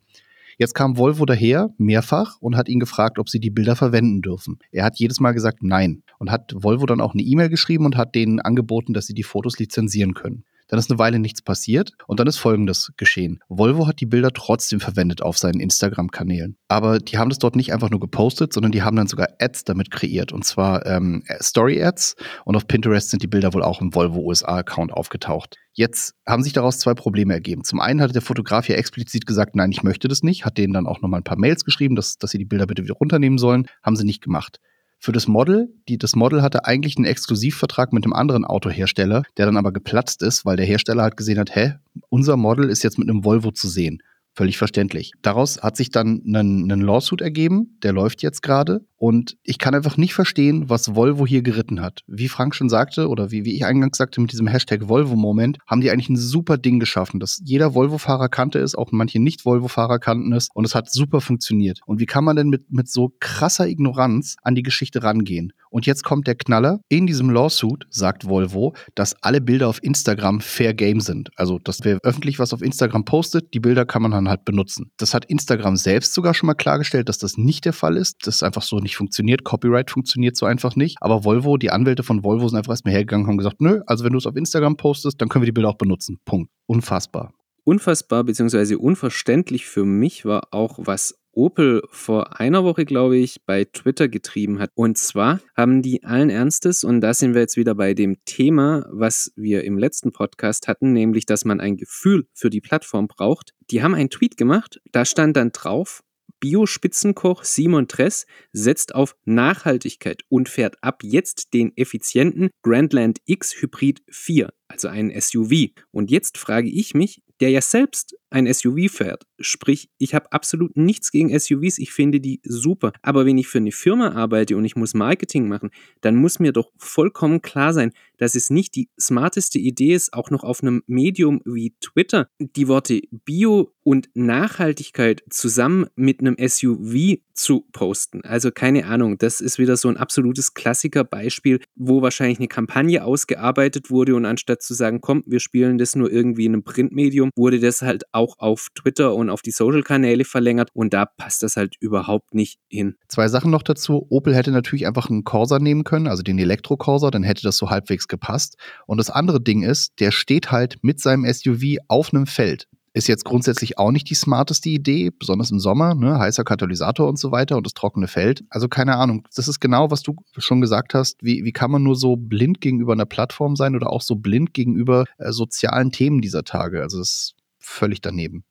Jetzt 0.58 0.75
kam 0.75 0.96
Volvo 0.99 1.26
daher, 1.26 1.70
mehrfach, 1.78 2.38
und 2.40 2.56
hat 2.56 2.68
ihn 2.68 2.80
gefragt, 2.80 3.20
ob 3.20 3.28
sie 3.28 3.38
die 3.38 3.50
Bilder 3.50 3.76
verwenden 3.76 4.20
dürfen. 4.20 4.58
Er 4.73 4.84
hat 4.84 4.99
jedes 4.99 5.20
Mal 5.20 5.30
gesagt 5.30 5.62
Nein 5.62 6.02
und 6.18 6.32
hat 6.32 6.52
Volvo 6.56 6.87
dann 6.87 7.00
auch 7.00 7.14
eine 7.14 7.23
E-Mail 7.23 7.50
geschrieben 7.50 7.87
und 7.87 7.96
hat 7.96 8.16
denen 8.16 8.40
angeboten, 8.40 8.94
dass 8.94 9.06
sie 9.06 9.14
die 9.14 9.23
Fotos 9.23 9.61
lizenzieren 9.61 10.14
können. 10.14 10.44
Dann 10.68 10.78
ist 10.78 10.90
eine 10.90 10.99
Weile 10.99 11.18
nichts 11.18 11.42
passiert 11.42 11.92
und 12.06 12.21
dann 12.21 12.26
ist 12.26 12.38
Folgendes 12.38 12.92
geschehen. 12.97 13.40
Volvo 13.49 13.87
hat 13.87 14.00
die 14.00 14.06
Bilder 14.06 14.30
trotzdem 14.33 14.80
verwendet 14.80 15.23
auf 15.23 15.38
seinen 15.38 15.61
Instagram-Kanälen. 15.61 16.56
Aber 16.68 16.99
die 16.99 17.18
haben 17.18 17.28
das 17.28 17.38
dort 17.38 17.56
nicht 17.56 17.73
einfach 17.73 17.90
nur 17.90 18.00
gepostet, 18.00 18.52
sondern 18.52 18.73
die 18.73 18.83
haben 18.83 18.97
dann 18.97 19.06
sogar 19.06 19.28
Ads 19.38 19.64
damit 19.64 19.90
kreiert. 19.90 20.33
Und 20.33 20.44
zwar 20.44 20.87
ähm, 20.87 21.23
Story-Ads. 21.40 22.16
Und 22.44 22.56
auf 22.56 22.66
Pinterest 22.66 23.11
sind 23.11 23.23
die 23.23 23.26
Bilder 23.26 23.52
wohl 23.52 23.62
auch 23.62 23.80
im 23.80 23.94
Volvo 23.94 24.21
USA-Account 24.21 24.92
aufgetaucht. 24.92 25.56
Jetzt 25.73 26.14
haben 26.26 26.42
sich 26.42 26.52
daraus 26.52 26.78
zwei 26.78 26.94
Probleme 26.94 27.35
ergeben. 27.35 27.64
Zum 27.64 27.80
einen 27.80 28.00
hatte 28.00 28.12
der 28.12 28.23
Fotograf 28.23 28.68
ja 28.68 28.76
explizit 28.76 29.26
gesagt, 29.26 29.56
nein, 29.56 29.73
ich 29.73 29.83
möchte 29.83 30.09
das 30.09 30.23
nicht, 30.23 30.44
hat 30.44 30.56
denen 30.56 30.73
dann 30.73 30.87
auch 30.87 31.02
nochmal 31.02 31.21
ein 31.21 31.25
paar 31.25 31.38
Mails 31.38 31.64
geschrieben, 31.64 31.97
dass, 31.97 32.16
dass 32.16 32.30
sie 32.30 32.38
die 32.38 32.44
Bilder 32.44 32.66
bitte 32.66 32.85
wieder 32.85 32.94
runternehmen 32.94 33.38
sollen. 33.38 33.66
Haben 33.83 33.97
sie 33.97 34.04
nicht 34.04 34.23
gemacht 34.23 34.61
für 35.04 35.12
das 35.12 35.28
Model. 35.28 35.68
Die, 35.87 35.99
das 35.99 36.16
Model 36.16 36.40
hatte 36.40 36.64
eigentlich 36.64 36.96
einen 36.96 37.04
Exklusivvertrag 37.04 37.92
mit 37.92 38.04
einem 38.04 38.14
anderen 38.14 38.46
Autohersteller, 38.46 39.23
der 39.37 39.44
dann 39.44 39.58
aber 39.58 39.70
geplatzt 39.70 40.23
ist, 40.23 40.46
weil 40.46 40.56
der 40.56 40.64
Hersteller 40.64 41.02
halt 41.02 41.18
gesehen 41.18 41.38
hat, 41.38 41.54
hä, 41.54 41.75
unser 42.08 42.38
Model 42.38 42.70
ist 42.70 42.82
jetzt 42.82 42.99
mit 42.99 43.11
einem 43.11 43.23
Volvo 43.23 43.50
zu 43.50 43.68
sehen. 43.68 44.02
Völlig 44.37 44.59
verständlich. 44.59 45.12
Daraus 45.23 45.62
hat 45.62 45.76
sich 45.76 45.91
dann 45.91 46.23
ein, 46.26 46.71
ein 46.71 46.81
Lawsuit 46.81 47.21
ergeben, 47.21 47.79
der 47.85 47.93
läuft 47.93 48.21
jetzt 48.23 48.43
gerade. 48.43 48.81
Und 48.97 49.37
ich 49.43 49.59
kann 49.59 49.75
einfach 49.75 49.97
nicht 49.97 50.14
verstehen, 50.14 50.69
was 50.69 50.97
Volvo 50.97 51.26
hier 51.26 51.43
geritten 51.43 51.81
hat. 51.81 52.00
Wie 52.09 52.29
Frank 52.29 52.55
schon 52.55 52.69
sagte, 52.69 53.09
oder 53.09 53.31
wie, 53.31 53.45
wie 53.45 53.55
ich 53.55 53.64
eingangs 53.64 53.99
sagte, 53.99 54.21
mit 54.21 54.33
diesem 54.33 54.47
Hashtag 54.47 54.88
Volvo-Moment, 54.88 55.59
haben 55.67 55.83
die 55.83 55.91
eigentlich 55.91 56.09
ein 56.09 56.17
super 56.17 56.57
Ding 56.57 56.81
geschaffen, 56.81 57.21
dass 57.21 57.41
jeder 57.45 57.75
Volvo-Fahrer 57.75 58.29
kannte 58.29 58.59
es, 58.59 58.75
auch 58.75 58.91
manche 58.91 59.21
Nicht-Volvo-Fahrer 59.21 59.99
kannten 60.00 60.33
es. 60.33 60.49
Und 60.53 60.64
es 60.64 60.75
hat 60.75 60.91
super 60.91 61.21
funktioniert. 61.21 61.81
Und 61.87 62.00
wie 62.00 62.07
kann 62.07 62.25
man 62.25 62.35
denn 62.35 62.49
mit, 62.49 62.73
mit 62.73 62.88
so 62.88 63.12
krasser 63.21 63.69
Ignoranz 63.69 64.37
an 64.43 64.55
die 64.55 64.62
Geschichte 64.62 65.03
rangehen? 65.03 65.53
Und 65.75 65.87
jetzt 65.87 66.04
kommt 66.04 66.28
der 66.28 66.37
Knaller. 66.37 66.78
In 66.88 67.09
diesem 67.09 67.31
Lawsuit 67.31 67.85
sagt 67.90 68.28
Volvo, 68.28 68.76
dass 68.95 69.21
alle 69.25 69.40
Bilder 69.40 69.69
auf 69.69 69.83
Instagram 69.83 70.40
fair 70.40 70.73
game 70.73 71.00
sind. 71.00 71.31
Also, 71.35 71.59
dass 71.59 71.81
wer 71.83 71.99
öffentlich 72.04 72.38
was 72.38 72.52
auf 72.52 72.62
Instagram 72.62 73.04
postet, 73.04 73.52
die 73.54 73.59
Bilder 73.59 73.85
kann 73.85 74.00
man 74.00 74.12
dann 74.12 74.28
halt 74.28 74.45
benutzen. 74.45 74.93
Das 74.99 75.14
hat 75.14 75.25
Instagram 75.25 75.75
selbst 75.75 76.14
sogar 76.14 76.33
schon 76.33 76.47
mal 76.47 76.54
klargestellt, 76.54 77.09
dass 77.09 77.19
das 77.19 77.37
nicht 77.38 77.64
der 77.64 77.73
Fall 77.73 77.97
ist. 77.97 78.25
Das 78.25 78.45
einfach 78.45 78.62
so 78.62 78.78
nicht 78.78 78.95
funktioniert. 78.95 79.43
Copyright 79.43 79.90
funktioniert 79.90 80.37
so 80.37 80.47
einfach 80.47 80.76
nicht. 80.76 80.99
Aber 81.00 81.25
Volvo, 81.25 81.57
die 81.57 81.73
Anwälte 81.73 82.04
von 82.04 82.23
Volvo 82.23 82.47
sind 82.47 82.59
einfach 82.59 82.71
erstmal 82.71 82.95
hergegangen 82.95 83.25
und 83.25 83.31
haben 83.31 83.38
gesagt, 83.38 83.61
nö, 83.61 83.81
also 83.88 84.04
wenn 84.04 84.12
du 84.12 84.19
es 84.19 84.26
auf 84.26 84.37
Instagram 84.37 84.76
postest, 84.76 85.21
dann 85.21 85.28
können 85.28 85.43
wir 85.43 85.47
die 85.47 85.52
Bilder 85.52 85.71
auch 85.71 85.78
benutzen. 85.78 86.21
Punkt. 86.25 86.52
Unfassbar. 86.67 87.32
Unfassbar 87.65 88.23
bzw. 88.23 88.76
unverständlich 88.76 89.67
für 89.67 89.84
mich 89.84 90.25
war 90.25 90.43
auch, 90.52 90.78
was 90.78 91.17
Opel 91.36 91.82
vor 91.90 92.40
einer 92.40 92.64
Woche, 92.64 92.84
glaube 92.84 93.16
ich, 93.16 93.44
bei 93.44 93.64
Twitter 93.64 94.08
getrieben 94.08 94.58
hat. 94.58 94.70
Und 94.75 94.99
zwar 94.99 95.40
haben 95.56 95.82
die 95.82 96.04
allen 96.04 96.30
Ernstes, 96.30 96.84
und 96.84 97.00
da 97.00 97.14
sind 97.14 97.34
wir 97.34 97.42
jetzt 97.42 97.56
wieder 97.56 97.75
bei 97.75 97.94
dem 97.94 98.16
Thema, 98.25 98.86
was 98.90 99.32
wir 99.36 99.64
im 99.64 99.78
letzten 99.78 100.12
Podcast 100.12 100.68
hatten, 100.68 100.92
nämlich, 100.92 101.26
dass 101.26 101.44
man 101.44 101.60
ein 101.60 101.76
Gefühl 101.76 102.26
für 102.34 102.50
die 102.50 102.60
Plattform 102.60 103.08
braucht. 103.08 103.52
Die 103.70 103.82
haben 103.82 103.94
einen 103.94 104.10
Tweet 104.10 104.36
gemacht, 104.36 104.80
da 104.92 105.04
stand 105.04 105.36
dann 105.36 105.52
drauf, 105.52 106.02
Bio-Spitzenkoch 106.44 107.42
Simon 107.42 107.88
Tress 107.88 108.26
setzt 108.52 108.94
auf 108.94 109.16
Nachhaltigkeit 109.25 110.25
und 110.28 110.50
fährt 110.50 110.76
ab 110.82 111.00
jetzt 111.02 111.54
den 111.54 111.75
effizienten 111.75 112.50
Grandland 112.62 113.18
X 113.25 113.54
Hybrid 113.62 114.02
4, 114.10 114.52
also 114.68 114.88
einen 114.88 115.18
SUV. 115.18 115.70
Und 115.90 116.10
jetzt 116.10 116.36
frage 116.36 116.68
ich 116.68 116.92
mich, 116.92 117.23
der 117.45 117.50
ja 117.50 117.61
selbst 117.61 118.17
ein 118.30 118.50
SUV 118.50 118.91
fährt, 118.91 119.26
sprich, 119.39 119.91
ich 119.99 120.15
habe 120.15 120.33
absolut 120.33 120.78
nichts 120.78 121.11
gegen 121.11 121.39
SUVs, 121.39 121.76
ich 121.76 121.93
finde 121.93 122.19
die 122.19 122.41
super. 122.43 122.95
Aber 123.02 123.26
wenn 123.26 123.37
ich 123.37 123.49
für 123.49 123.59
eine 123.59 123.71
Firma 123.71 124.13
arbeite 124.13 124.57
und 124.57 124.65
ich 124.65 124.76
muss 124.76 124.95
Marketing 124.95 125.47
machen, 125.47 125.71
dann 126.00 126.17
muss 126.17 126.39
mir 126.39 126.52
doch 126.52 126.73
vollkommen 126.78 127.43
klar 127.43 127.75
sein, 127.75 127.93
dass 128.19 128.35
es 128.35 128.50
nicht 128.50 128.75
die 128.75 128.89
smarteste 129.00 129.59
Idee 129.59 129.95
ist, 129.95 130.13
auch 130.13 130.31
noch 130.31 130.45
auf 130.45 130.63
einem 130.63 130.83
Medium 130.87 131.41
wie 131.45 131.75
Twitter 131.81 132.29
die 132.39 132.69
Worte 132.69 133.00
Bio 133.11 133.73
und 133.83 134.09
Nachhaltigkeit 134.15 135.23
zusammen 135.31 135.87
mit 135.95 136.21
einem 136.21 136.37
SUV 136.39 137.19
zu 137.35 137.67
posten. 137.73 138.23
Also 138.25 138.50
keine 138.50 138.87
Ahnung, 138.87 139.19
das 139.19 139.41
ist 139.41 139.59
wieder 139.59 139.77
so 139.77 139.89
ein 139.89 139.97
absolutes 139.97 140.55
Klassikerbeispiel, 140.55 141.61
wo 141.75 142.00
wahrscheinlich 142.00 142.39
eine 142.39 142.49
Kampagne 142.49 143.05
ausgearbeitet 143.05 143.91
wurde 143.91 144.15
und 144.15 144.25
anstatt 144.25 144.63
zu 144.63 144.73
sagen, 144.73 145.00
komm, 145.00 145.23
wir 145.27 145.41
spielen 145.41 145.79
das 145.79 145.97
nur 145.97 146.11
irgendwie 146.11 146.47
in 146.47 146.55
einem 146.55 146.63
Printmedium, 146.63 147.31
wurde 147.37 147.61
das 147.61 147.83
halt 147.83 148.05
auch 148.13 148.39
auf 148.39 148.69
Twitter 148.75 149.15
und 149.15 149.31
auf 149.31 149.43
die 149.43 149.50
Social-Kanäle 149.50 150.25
verlängert 150.25 150.71
und 150.73 150.95
da 150.95 151.07
passt 151.07 151.43
das 151.43 151.57
halt 151.57 151.77
überhaupt 151.81 152.35
nicht 152.35 152.61
hin. 152.69 152.95
Zwei 153.09 153.29
Sachen 153.29 153.50
noch 153.50 153.63
dazu. 153.63 154.07
Opel 154.11 154.35
hätte 154.35 154.53
natürlich 154.53 154.87
einfach 154.87 155.11
einen 155.11 155.25
Corsa 155.25 155.59
nehmen 155.59 155.85
können, 155.85 156.07
also 156.07 156.23
den 156.23 156.39
Elektro-Corsa, 156.39 157.11
dann 157.11 157.25
hätte 157.25 157.43
das 157.43 157.57
so 157.57 157.69
halbwegs 157.69 158.03
gepasst. 158.08 158.56
Und 158.86 158.99
das 158.99 159.10
andere 159.10 159.40
Ding 159.40 159.62
ist, 159.62 159.93
der 160.00 160.10
steht 160.10 160.50
halt 160.50 160.78
mit 160.82 161.00
seinem 161.00 161.30
SUV 161.30 161.78
auf 161.88 162.12
einem 162.12 162.26
Feld. 162.26 162.69
Ist 162.97 163.08
jetzt 163.08 163.25
grundsätzlich 163.25 163.76
auch 163.76 163.90
nicht 163.90 164.08
die 164.08 164.14
smarteste 164.14 164.69
Idee, 164.69 165.10
besonders 165.10 165.50
im 165.50 165.58
Sommer, 165.58 165.97
ne? 165.97 166.17
heißer 166.17 166.45
Katalysator 166.45 167.08
und 167.08 167.19
so 167.19 167.32
weiter 167.32 167.56
und 167.56 167.67
das 167.67 167.75
trockene 167.75 168.06
Feld. 168.06 168.45
Also 168.50 168.69
keine 168.69 168.97
Ahnung, 168.97 169.26
das 169.34 169.49
ist 169.49 169.58
genau, 169.58 169.90
was 169.90 170.02
du 170.02 170.14
schon 170.38 170.60
gesagt 170.60 170.95
hast. 170.95 171.17
Wie, 171.21 171.45
wie 171.45 171.50
kann 171.50 171.73
man 171.73 171.82
nur 171.82 171.97
so 171.97 172.14
blind 172.14 172.60
gegenüber 172.60 172.93
einer 172.93 173.04
Plattform 173.04 173.56
sein 173.56 173.75
oder 173.75 173.90
auch 173.90 174.00
so 174.00 174.14
blind 174.14 174.54
gegenüber 174.54 175.06
äh, 175.19 175.32
sozialen 175.32 175.90
Themen 175.90 176.21
dieser 176.21 176.45
Tage? 176.45 176.82
Also 176.82 176.99
das 176.99 177.10
ist 177.10 177.34
völlig 177.58 178.00
daneben. 178.00 178.45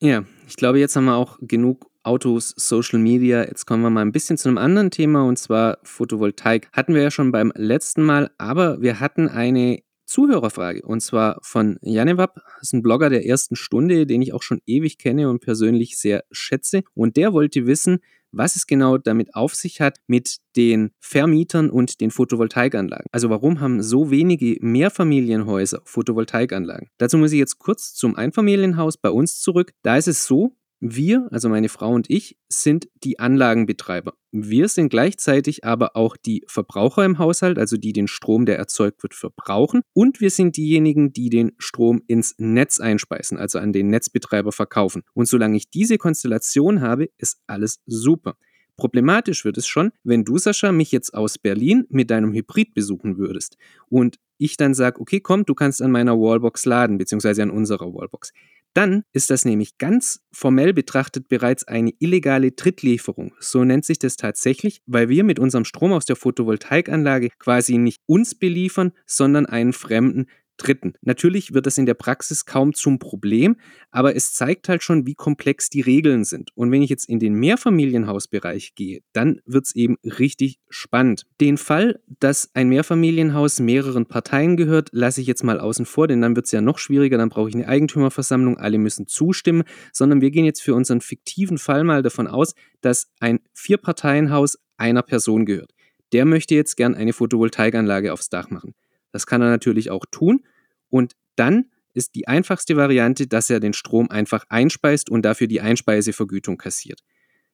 Ja, 0.00 0.24
ich 0.46 0.56
glaube, 0.56 0.78
jetzt 0.78 0.94
haben 0.94 1.06
wir 1.06 1.16
auch 1.16 1.38
genug 1.40 1.87
Autos, 2.08 2.54
Social 2.56 2.98
Media. 2.98 3.44
Jetzt 3.44 3.66
kommen 3.66 3.82
wir 3.82 3.90
mal 3.90 4.00
ein 4.00 4.12
bisschen 4.12 4.38
zu 4.38 4.48
einem 4.48 4.56
anderen 4.56 4.90
Thema 4.90 5.24
und 5.24 5.38
zwar 5.38 5.76
Photovoltaik. 5.82 6.70
Hatten 6.72 6.94
wir 6.94 7.02
ja 7.02 7.10
schon 7.10 7.32
beim 7.32 7.52
letzten 7.54 8.02
Mal, 8.02 8.30
aber 8.38 8.80
wir 8.80 8.98
hatten 8.98 9.28
eine 9.28 9.82
Zuhörerfrage 10.06 10.80
und 10.86 11.00
zwar 11.00 11.38
von 11.42 11.76
Janewab, 11.82 12.36
das 12.36 12.68
ist 12.68 12.72
ein 12.72 12.80
Blogger 12.80 13.10
der 13.10 13.26
ersten 13.26 13.56
Stunde, 13.56 14.06
den 14.06 14.22
ich 14.22 14.32
auch 14.32 14.42
schon 14.42 14.62
ewig 14.64 14.96
kenne 14.96 15.28
und 15.28 15.40
persönlich 15.40 15.98
sehr 15.98 16.24
schätze. 16.30 16.82
Und 16.94 17.18
der 17.18 17.34
wollte 17.34 17.66
wissen, 17.66 17.98
was 18.32 18.56
es 18.56 18.66
genau 18.66 18.96
damit 18.96 19.34
auf 19.34 19.54
sich 19.54 19.82
hat 19.82 19.98
mit 20.06 20.38
den 20.56 20.92
Vermietern 21.00 21.68
und 21.68 22.00
den 22.00 22.10
Photovoltaikanlagen. 22.10 23.06
Also 23.12 23.28
warum 23.28 23.60
haben 23.60 23.82
so 23.82 24.10
wenige 24.10 24.56
Mehrfamilienhäuser 24.60 25.82
Photovoltaikanlagen? 25.84 26.88
Dazu 26.96 27.18
muss 27.18 27.32
ich 27.32 27.38
jetzt 27.38 27.58
kurz 27.58 27.92
zum 27.92 28.16
Einfamilienhaus 28.16 28.96
bei 28.96 29.10
uns 29.10 29.40
zurück. 29.40 29.72
Da 29.82 29.98
ist 29.98 30.08
es 30.08 30.26
so, 30.26 30.56
wir, 30.80 31.26
also 31.30 31.48
meine 31.48 31.68
Frau 31.68 31.92
und 31.92 32.08
ich, 32.08 32.36
sind 32.48 32.88
die 33.02 33.18
Anlagenbetreiber. 33.18 34.14
Wir 34.30 34.68
sind 34.68 34.90
gleichzeitig 34.90 35.64
aber 35.64 35.96
auch 35.96 36.16
die 36.16 36.44
Verbraucher 36.46 37.04
im 37.04 37.18
Haushalt, 37.18 37.58
also 37.58 37.76
die 37.76 37.92
den 37.92 38.06
Strom, 38.06 38.46
der 38.46 38.58
erzeugt 38.58 39.02
wird, 39.02 39.14
verbrauchen. 39.14 39.82
Und 39.92 40.20
wir 40.20 40.30
sind 40.30 40.56
diejenigen, 40.56 41.12
die 41.12 41.30
den 41.30 41.52
Strom 41.58 42.02
ins 42.06 42.34
Netz 42.38 42.78
einspeisen, 42.78 43.38
also 43.38 43.58
an 43.58 43.72
den 43.72 43.88
Netzbetreiber 43.88 44.52
verkaufen. 44.52 45.02
Und 45.14 45.26
solange 45.26 45.56
ich 45.56 45.70
diese 45.70 45.98
Konstellation 45.98 46.80
habe, 46.80 47.08
ist 47.18 47.40
alles 47.46 47.80
super. 47.86 48.36
Problematisch 48.76 49.44
wird 49.44 49.58
es 49.58 49.66
schon, 49.66 49.90
wenn 50.04 50.24
du, 50.24 50.38
Sascha, 50.38 50.70
mich 50.70 50.92
jetzt 50.92 51.12
aus 51.12 51.36
Berlin 51.36 51.84
mit 51.88 52.10
deinem 52.10 52.32
Hybrid 52.32 52.74
besuchen 52.74 53.18
würdest 53.18 53.56
und 53.88 54.18
ich 54.38 54.56
dann 54.56 54.72
sage, 54.72 55.00
okay, 55.00 55.18
komm, 55.18 55.44
du 55.44 55.54
kannst 55.54 55.82
an 55.82 55.90
meiner 55.90 56.16
Wallbox 56.16 56.64
laden, 56.64 56.96
beziehungsweise 56.96 57.42
an 57.42 57.50
unserer 57.50 57.92
Wallbox 57.92 58.32
dann 58.74 59.02
ist 59.12 59.30
das 59.30 59.44
nämlich 59.44 59.78
ganz 59.78 60.20
formell 60.32 60.72
betrachtet 60.72 61.28
bereits 61.28 61.66
eine 61.66 61.92
illegale 61.98 62.52
Drittlieferung. 62.52 63.34
So 63.40 63.64
nennt 63.64 63.84
sich 63.84 63.98
das 63.98 64.16
tatsächlich, 64.16 64.82
weil 64.86 65.08
wir 65.08 65.24
mit 65.24 65.38
unserem 65.38 65.64
Strom 65.64 65.92
aus 65.92 66.04
der 66.04 66.16
Photovoltaikanlage 66.16 67.30
quasi 67.38 67.78
nicht 67.78 68.00
uns 68.06 68.34
beliefern, 68.34 68.92
sondern 69.06 69.46
einen 69.46 69.72
Fremden 69.72 70.26
Dritten. 70.58 70.94
Natürlich 71.00 71.54
wird 71.54 71.66
das 71.66 71.78
in 71.78 71.86
der 71.86 71.94
Praxis 71.94 72.44
kaum 72.44 72.74
zum 72.74 72.98
Problem, 72.98 73.56
aber 73.90 74.14
es 74.14 74.34
zeigt 74.34 74.68
halt 74.68 74.82
schon, 74.82 75.06
wie 75.06 75.14
komplex 75.14 75.70
die 75.70 75.80
Regeln 75.80 76.24
sind. 76.24 76.50
Und 76.54 76.70
wenn 76.70 76.82
ich 76.82 76.90
jetzt 76.90 77.08
in 77.08 77.18
den 77.18 77.34
Mehrfamilienhausbereich 77.34 78.74
gehe, 78.74 79.00
dann 79.12 79.40
wird 79.46 79.66
es 79.66 79.74
eben 79.74 79.96
richtig 80.02 80.58
spannend. 80.68 81.26
Den 81.40 81.56
Fall, 81.56 82.00
dass 82.20 82.50
ein 82.54 82.68
Mehrfamilienhaus 82.68 83.60
mehreren 83.60 84.06
Parteien 84.06 84.56
gehört, 84.56 84.90
lasse 84.92 85.20
ich 85.20 85.26
jetzt 85.26 85.44
mal 85.44 85.60
außen 85.60 85.86
vor, 85.86 86.08
denn 86.08 86.20
dann 86.20 86.36
wird 86.36 86.46
es 86.46 86.52
ja 86.52 86.60
noch 86.60 86.78
schwieriger, 86.78 87.16
dann 87.16 87.30
brauche 87.30 87.48
ich 87.48 87.54
eine 87.54 87.68
Eigentümerversammlung, 87.68 88.58
alle 88.58 88.78
müssen 88.78 89.06
zustimmen, 89.06 89.62
sondern 89.92 90.20
wir 90.20 90.30
gehen 90.30 90.44
jetzt 90.44 90.62
für 90.62 90.74
unseren 90.74 91.00
fiktiven 91.00 91.58
Fall 91.58 91.84
mal 91.84 92.02
davon 92.02 92.26
aus, 92.26 92.54
dass 92.80 93.10
ein 93.20 93.40
Vierparteienhaus 93.54 94.58
einer 94.76 95.02
Person 95.02 95.46
gehört. 95.46 95.72
Der 96.12 96.24
möchte 96.24 96.54
jetzt 96.54 96.76
gern 96.76 96.94
eine 96.94 97.12
Photovoltaikanlage 97.12 98.12
aufs 98.12 98.28
Dach 98.28 98.50
machen. 98.50 98.74
Das 99.18 99.26
kann 99.26 99.42
er 99.42 99.50
natürlich 99.50 99.90
auch 99.90 100.06
tun. 100.12 100.44
Und 100.90 101.14
dann 101.34 101.72
ist 101.92 102.14
die 102.14 102.28
einfachste 102.28 102.76
Variante, 102.76 103.26
dass 103.26 103.50
er 103.50 103.58
den 103.58 103.72
Strom 103.72 104.12
einfach 104.12 104.44
einspeist 104.48 105.10
und 105.10 105.22
dafür 105.22 105.48
die 105.48 105.60
Einspeisevergütung 105.60 106.56
kassiert. 106.56 107.00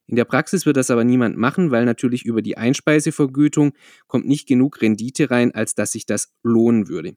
In 0.07 0.17
der 0.17 0.27
Praxis 0.27 0.67
wird 0.67 0.77
das 0.77 0.91
aber 0.91 1.05
niemand 1.05 1.39
machen, 1.39 1.71
weil 1.71 1.87
natürlich 1.87 2.27
über 2.27 2.43
die 2.43 2.59
Einspeisevergütung 2.59 3.73
kommt 4.09 4.27
nicht 4.27 4.47
genug 4.47 4.83
Rendite 4.83 5.31
rein, 5.31 5.55
als 5.55 5.75
dass 5.75 5.93
sich 5.93 6.05
das 6.05 6.35
lohnen 6.43 6.89
würde. 6.89 7.17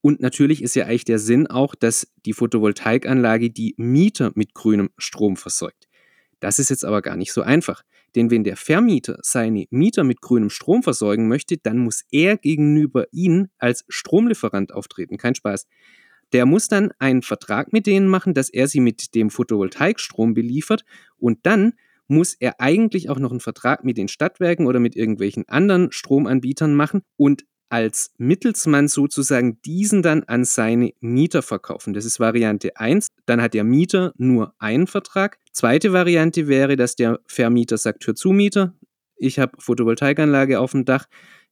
Und 0.00 0.20
natürlich 0.20 0.62
ist 0.62 0.74
ja 0.74 0.86
eigentlich 0.86 1.04
der 1.04 1.18
Sinn 1.18 1.46
auch, 1.46 1.74
dass 1.74 2.10
die 2.24 2.32
Photovoltaikanlage 2.32 3.50
die 3.50 3.74
Mieter 3.76 4.32
mit 4.34 4.54
grünem 4.54 4.88
Strom 4.96 5.36
versorgt. 5.36 5.88
Das 6.40 6.58
ist 6.58 6.70
jetzt 6.70 6.86
aber 6.86 7.02
gar 7.02 7.16
nicht 7.16 7.34
so 7.34 7.42
einfach. 7.42 7.82
Denn 8.14 8.30
wenn 8.30 8.44
der 8.44 8.56
Vermieter 8.56 9.18
seine 9.22 9.66
Mieter 9.70 10.04
mit 10.04 10.20
grünem 10.20 10.50
Strom 10.50 10.82
versorgen 10.82 11.28
möchte, 11.28 11.56
dann 11.56 11.78
muss 11.78 12.04
er 12.10 12.36
gegenüber 12.36 13.06
ihnen 13.12 13.50
als 13.58 13.84
Stromlieferant 13.88 14.72
auftreten. 14.72 15.16
Kein 15.16 15.34
Spaß. 15.34 15.66
Der 16.32 16.46
muss 16.46 16.68
dann 16.68 16.92
einen 16.98 17.22
Vertrag 17.22 17.72
mit 17.72 17.86
denen 17.86 18.08
machen, 18.08 18.34
dass 18.34 18.50
er 18.50 18.66
sie 18.66 18.80
mit 18.80 19.14
dem 19.14 19.30
Photovoltaikstrom 19.30 20.34
beliefert 20.34 20.84
und 21.16 21.38
dann 21.42 21.74
muss 22.06 22.34
er 22.34 22.60
eigentlich 22.60 23.08
auch 23.08 23.18
noch 23.18 23.30
einen 23.30 23.40
Vertrag 23.40 23.84
mit 23.84 23.96
den 23.96 24.08
Stadtwerken 24.08 24.66
oder 24.66 24.80
mit 24.80 24.96
irgendwelchen 24.96 25.48
anderen 25.48 25.90
Stromanbietern 25.90 26.74
machen 26.74 27.02
und 27.16 27.44
als 27.70 28.12
Mittelsmann 28.18 28.88
sozusagen 28.88 29.60
diesen 29.62 30.02
dann 30.02 30.22
an 30.24 30.44
seine 30.44 30.92
Mieter 31.00 31.42
verkaufen. 31.42 31.94
Das 31.94 32.04
ist 32.04 32.20
Variante 32.20 32.76
1. 32.76 33.08
Dann 33.26 33.42
hat 33.42 33.54
der 33.54 33.64
Mieter 33.64 34.12
nur 34.16 34.54
einen 34.58 34.86
Vertrag. 34.86 35.38
Zweite 35.54 35.92
Variante 35.92 36.48
wäre, 36.48 36.74
dass 36.74 36.96
der 36.96 37.20
Vermieter 37.26 37.78
sagt, 37.78 38.06
hör 38.06 38.16
zu 38.16 38.32
Mieter, 38.32 38.74
ich 39.16 39.38
habe 39.38 39.52
Photovoltaikanlage 39.60 40.58
auf 40.58 40.72
dem 40.72 40.84
Dach, 40.84 41.06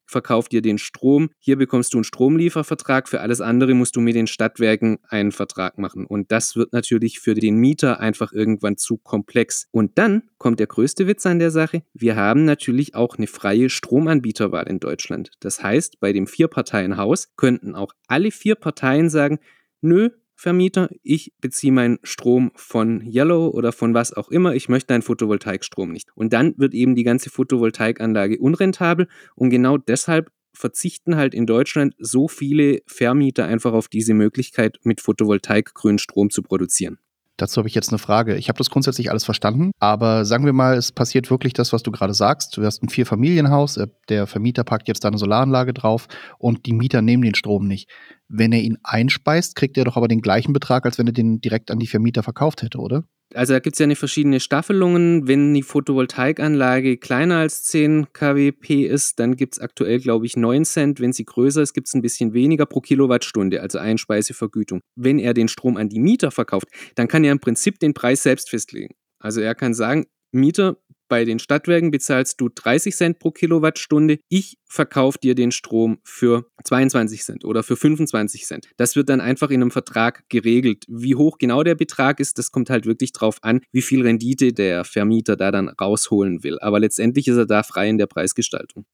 verkauf 0.05 0.49
dir 0.49 0.61
den 0.61 0.79
Strom. 0.79 1.31
Hier 1.38 1.57
bekommst 1.57 1.95
du 1.95 1.99
einen 1.99 2.05
Stromliefervertrag. 2.05 3.09
Für 3.09 3.21
alles 3.21 3.41
andere 3.41 3.75
musst 3.75 3.95
du 3.95 4.01
mit 4.01 4.17
den 4.17 4.27
Stadtwerken 4.27 4.99
einen 5.09 5.31
Vertrag 5.31 5.79
machen. 5.79 6.05
Und 6.05 6.33
das 6.33 6.57
wird 6.57 6.73
natürlich 6.73 7.21
für 7.21 7.35
den 7.35 7.57
Mieter 7.57 8.01
einfach 8.01 8.33
irgendwann 8.33 8.77
zu 8.77 8.99
komplex. 8.99 9.69
Und 9.71 9.97
dann 9.99 10.25
kommt 10.37 10.59
der 10.59 10.67
größte 10.67 11.07
Witz 11.07 11.25
an 11.25 11.38
der 11.38 11.53
Sache. 11.53 11.85
Wir 11.95 12.17
haben 12.17 12.45
natürlich 12.45 12.97
auch 12.97 13.17
eine 13.17 13.29
freie 13.29 13.71
Stromanbieterwahl 13.71 14.69
in 14.69 14.81
Deutschland. 14.81 15.31
Das 15.38 15.62
heißt, 15.62 16.01
bei 16.01 16.12
dem 16.12 16.27
Vier-Parteien-Haus 16.27 17.33
könnten 17.37 17.77
auch 17.77 17.93
alle 18.09 18.33
vier 18.33 18.57
Parteien 18.57 19.09
sagen, 19.09 19.38
nö, 19.81 20.11
Vermieter, 20.42 20.90
ich 21.05 21.33
beziehe 21.40 21.72
meinen 21.72 22.00
Strom 22.02 22.50
von 22.57 23.00
Yellow 23.07 23.46
oder 23.46 23.70
von 23.70 23.94
was 23.94 24.12
auch 24.12 24.28
immer, 24.28 24.57
ich 24.57 24.68
möchte 24.68 24.92
einen 24.92 25.05
Photovoltaikstrom 25.05 25.92
nicht. 25.92 26.09
Und 26.16 26.33
dann 26.33 26.55
wird 26.59 26.74
eben 26.74 26.96
die 26.96 27.05
ganze 27.05 27.31
Photovoltaikanlage 27.31 28.38
unrentabel 28.40 29.07
und 29.37 29.50
genau 29.50 29.78
deshalb 29.78 30.33
verzichten 30.52 31.14
halt 31.14 31.33
in 31.33 31.46
Deutschland 31.46 31.94
so 31.98 32.26
viele 32.26 32.81
Vermieter 32.88 33.44
einfach 33.44 33.72
auf 33.72 33.87
diese 33.87 34.14
Möglichkeit, 34.14 34.81
mit 34.83 35.00
Photovoltaik 35.00 35.74
grünen 35.74 35.98
Strom 35.98 36.28
zu 36.28 36.42
produzieren. 36.42 36.98
Dazu 37.38 37.59
habe 37.59 37.68
ich 37.68 37.74
jetzt 37.74 37.88
eine 37.88 37.98
Frage. 37.98 38.37
Ich 38.37 38.48
habe 38.48 38.59
das 38.59 38.68
grundsätzlich 38.68 39.11
alles 39.11 39.24
verstanden, 39.24 39.72
aber 39.78 40.24
sagen 40.24 40.44
wir 40.44 40.52
mal, 40.52 40.76
es 40.76 40.92
passiert 40.92 41.31
wirklich 41.31 41.55
das, 41.55 41.72
was 41.72 41.83
du 41.83 41.90
gerade 41.90 42.14
sagst. 42.14 42.57
Du 42.57 42.64
hast 42.64 42.83
ein 42.83 42.88
Vierfamilienhaus, 42.88 43.78
äh, 43.78 43.88
der 44.09 44.26
Vermieter 44.26 44.64
packt 44.64 44.87
jetzt 44.87 45.02
da 45.02 45.09
eine 45.09 45.18
Solaranlage 45.18 45.72
drauf 45.72 46.09
und 46.38 46.66
die 46.66 46.72
Mieter 46.72 47.00
nehmen 47.00 47.22
den 47.22 47.35
Strom 47.35 47.66
nicht. 47.66 47.88
Wenn 48.35 48.53
er 48.53 48.62
ihn 48.62 48.79
einspeist, 48.83 49.57
kriegt 49.57 49.77
er 49.77 49.85
doch 49.85 49.99
aber 49.99 50.09
den 50.09 50.23
gleichen 50.23 50.55
Betrag, 50.55 50.87
als 50.87 50.97
wenn 50.99 51.07
er 51.07 51.12
den 51.12 51.42
direkt 51.42 51.71
an 51.71 51.79
die 51.79 51.87
Vermieter 51.87 52.23
verkauft 52.23 52.62
hätte, 52.62 52.79
oder? 52.79 53.05
Also 53.35 53.53
da 53.53 53.61
gibt 53.61 53.77
es 53.77 53.79
ja 53.79 53.85
eine 53.85 53.97
verschiedene 53.97 54.40
Staffelungen. 54.40 55.29
Wenn 55.29 55.53
die 55.53 55.62
Photovoltaikanlage 55.62 56.97
kleiner 56.97 57.37
als 57.37 57.64
10 57.64 58.12
kWp 58.14 58.87
ist, 58.87 59.18
dann 59.18 59.37
gibt 59.37 59.55
es 59.55 59.61
aktuell, 59.61 60.01
glaube 60.01 60.25
ich, 60.25 60.37
9 60.37 60.64
Cent. 60.64 61.01
Wenn 61.01 61.12
sie 61.12 61.25
größer 61.25 61.61
ist, 61.61 61.75
gibt 61.75 61.88
es 61.88 61.95
ein 61.95 62.01
bisschen 62.01 62.33
weniger 62.33 62.64
pro 62.64 62.81
Kilowattstunde, 62.81 63.61
also 63.61 63.79
Einspeisevergütung. 63.79 64.81
Wenn 64.97 65.18
er 65.18 65.35
den 65.35 65.49
Strom 65.49 65.77
an 65.77 65.90
die 65.90 66.01
Mieter 66.01 66.31
verkauft, 66.31 66.68
dann 66.95 67.09
kann 67.09 67.25
er 67.25 67.33
im 67.33 67.40
Prinzip 67.40 67.79
den 67.81 67.92
Preis 67.92 68.23
selbst 68.23 68.49
festlegen. 68.49 68.95
Also 69.18 69.42
er 69.42 69.55
kann 69.55 69.75
sagen, 69.75 70.07
Mieter, 70.33 70.79
bei 71.12 71.27
den 71.27 71.38
Stadtwerken 71.38 71.90
bezahlst 71.90 72.40
du 72.40 72.48
30 72.48 72.96
Cent 72.96 73.18
pro 73.18 73.33
Kilowattstunde. 73.33 74.18
Ich 74.31 74.57
verkaufe 74.66 75.18
dir 75.22 75.35
den 75.35 75.53
Strom 75.53 75.98
für 76.05 76.46
22 76.64 77.22
Cent 77.22 77.44
oder 77.44 77.62
für 77.62 77.77
25 77.77 78.46
Cent. 78.46 78.70
Das 78.79 78.96
wird 78.96 79.11
dann 79.11 79.20
einfach 79.20 79.51
in 79.51 79.61
einem 79.61 79.70
Vertrag 79.70 80.25
geregelt. 80.31 80.87
Wie 80.88 81.14
hoch 81.14 81.37
genau 81.37 81.64
der 81.64 81.75
Betrag 81.75 82.18
ist, 82.18 82.38
das 82.38 82.51
kommt 82.51 82.70
halt 82.70 82.87
wirklich 82.87 83.12
drauf 83.12 83.37
an, 83.42 83.61
wie 83.72 83.83
viel 83.83 84.01
Rendite 84.01 84.55
der 84.55 84.87
Vermieter 84.87 85.37
da 85.37 85.51
dann 85.51 85.68
rausholen 85.68 86.44
will. 86.44 86.59
Aber 86.61 86.81
letztendlich 86.81 87.29
ist 87.29 87.37
er 87.37 87.44
da 87.44 87.62
frei 87.62 87.90
in 87.90 87.98
der 87.98 88.07
Preisgestaltung. 88.07 88.87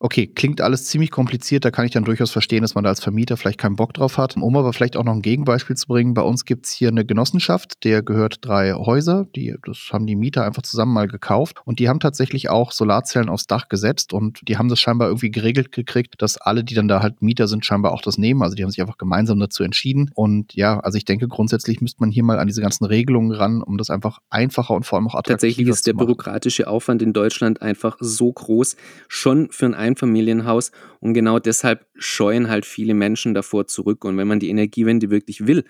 Okay, 0.00 0.26
klingt 0.26 0.60
alles 0.60 0.86
ziemlich 0.86 1.10
kompliziert. 1.10 1.64
Da 1.64 1.70
kann 1.70 1.86
ich 1.86 1.92
dann 1.92 2.04
durchaus 2.04 2.30
verstehen, 2.30 2.62
dass 2.62 2.74
man 2.74 2.84
da 2.84 2.90
als 2.90 3.00
Vermieter 3.00 3.36
vielleicht 3.36 3.58
keinen 3.58 3.76
Bock 3.76 3.94
drauf 3.94 4.18
hat. 4.18 4.36
Um 4.36 4.56
aber 4.56 4.72
vielleicht 4.72 4.96
auch 4.96 5.04
noch 5.04 5.14
ein 5.14 5.22
Gegenbeispiel 5.22 5.76
zu 5.76 5.86
bringen, 5.86 6.14
bei 6.14 6.22
uns 6.22 6.44
gibt 6.44 6.66
es 6.66 6.72
hier 6.72 6.88
eine 6.88 7.06
Genossenschaft, 7.06 7.84
der 7.84 8.02
gehört 8.02 8.38
drei 8.42 8.72
Häuser. 8.72 9.26
Die, 9.36 9.54
das 9.64 9.90
haben 9.92 10.06
die 10.06 10.16
Mieter 10.16 10.44
einfach 10.44 10.62
zusammen 10.62 10.92
mal 10.92 11.06
gekauft. 11.06 11.62
Und 11.64 11.78
die 11.78 11.88
haben 11.88 12.00
tatsächlich 12.00 12.50
auch 12.50 12.72
Solarzellen 12.72 13.28
aufs 13.28 13.46
Dach 13.46 13.68
gesetzt. 13.68 14.12
Und 14.12 14.40
die 14.48 14.58
haben 14.58 14.68
das 14.68 14.80
scheinbar 14.80 15.08
irgendwie 15.08 15.30
geregelt 15.30 15.70
gekriegt, 15.70 16.16
dass 16.18 16.38
alle, 16.38 16.64
die 16.64 16.74
dann 16.74 16.88
da 16.88 17.00
halt 17.00 17.22
Mieter 17.22 17.46
sind, 17.46 17.64
scheinbar 17.64 17.92
auch 17.92 18.02
das 18.02 18.18
nehmen. 18.18 18.42
Also 18.42 18.56
die 18.56 18.64
haben 18.64 18.70
sich 18.70 18.80
einfach 18.80 18.98
gemeinsam 18.98 19.38
dazu 19.38 19.62
entschieden. 19.62 20.10
Und 20.14 20.54
ja, 20.54 20.80
also 20.80 20.98
ich 20.98 21.04
denke, 21.04 21.28
grundsätzlich 21.28 21.80
müsste 21.80 22.00
man 22.00 22.10
hier 22.10 22.24
mal 22.24 22.40
an 22.40 22.48
diese 22.48 22.60
ganzen 22.60 22.84
Regelungen 22.84 23.30
ran, 23.30 23.62
um 23.62 23.78
das 23.78 23.90
einfach 23.90 24.18
einfacher 24.28 24.74
und 24.74 24.84
vor 24.84 24.98
allem 24.98 25.06
auch 25.06 25.14
attraktiver 25.14 25.38
zu 25.38 25.46
machen. 25.46 25.56
Tatsächlich 25.56 25.68
ist 25.68 25.86
der 25.86 25.92
bürokratische 25.94 26.66
Aufwand 26.66 27.00
in 27.00 27.12
Deutschland 27.12 27.62
einfach 27.62 27.96
so 28.00 28.32
groß, 28.32 28.76
schon 29.08 29.48
für 29.50 29.66
ein 29.66 29.83
Einfamilienhaus 29.84 30.72
und 31.00 31.14
genau 31.14 31.38
deshalb 31.38 31.86
scheuen 31.94 32.48
halt 32.48 32.66
viele 32.66 32.94
Menschen 32.94 33.34
davor 33.34 33.66
zurück. 33.66 34.04
Und 34.04 34.16
wenn 34.16 34.28
man 34.28 34.40
die 34.40 34.50
Energiewende 34.50 35.10
wirklich 35.10 35.46
will, 35.46 35.64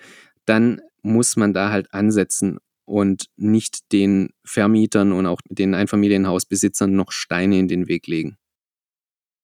dann 0.45 0.81
muss 1.01 1.35
man 1.35 1.53
da 1.53 1.69
halt 1.69 1.93
ansetzen 1.93 2.57
und 2.85 3.25
nicht 3.35 3.91
den 3.91 4.29
Vermietern 4.43 5.11
und 5.11 5.25
auch 5.25 5.41
den 5.49 5.73
Einfamilienhausbesitzern 5.73 6.95
noch 6.95 7.11
Steine 7.11 7.59
in 7.59 7.67
den 7.67 7.87
Weg 7.87 8.07
legen. 8.07 8.37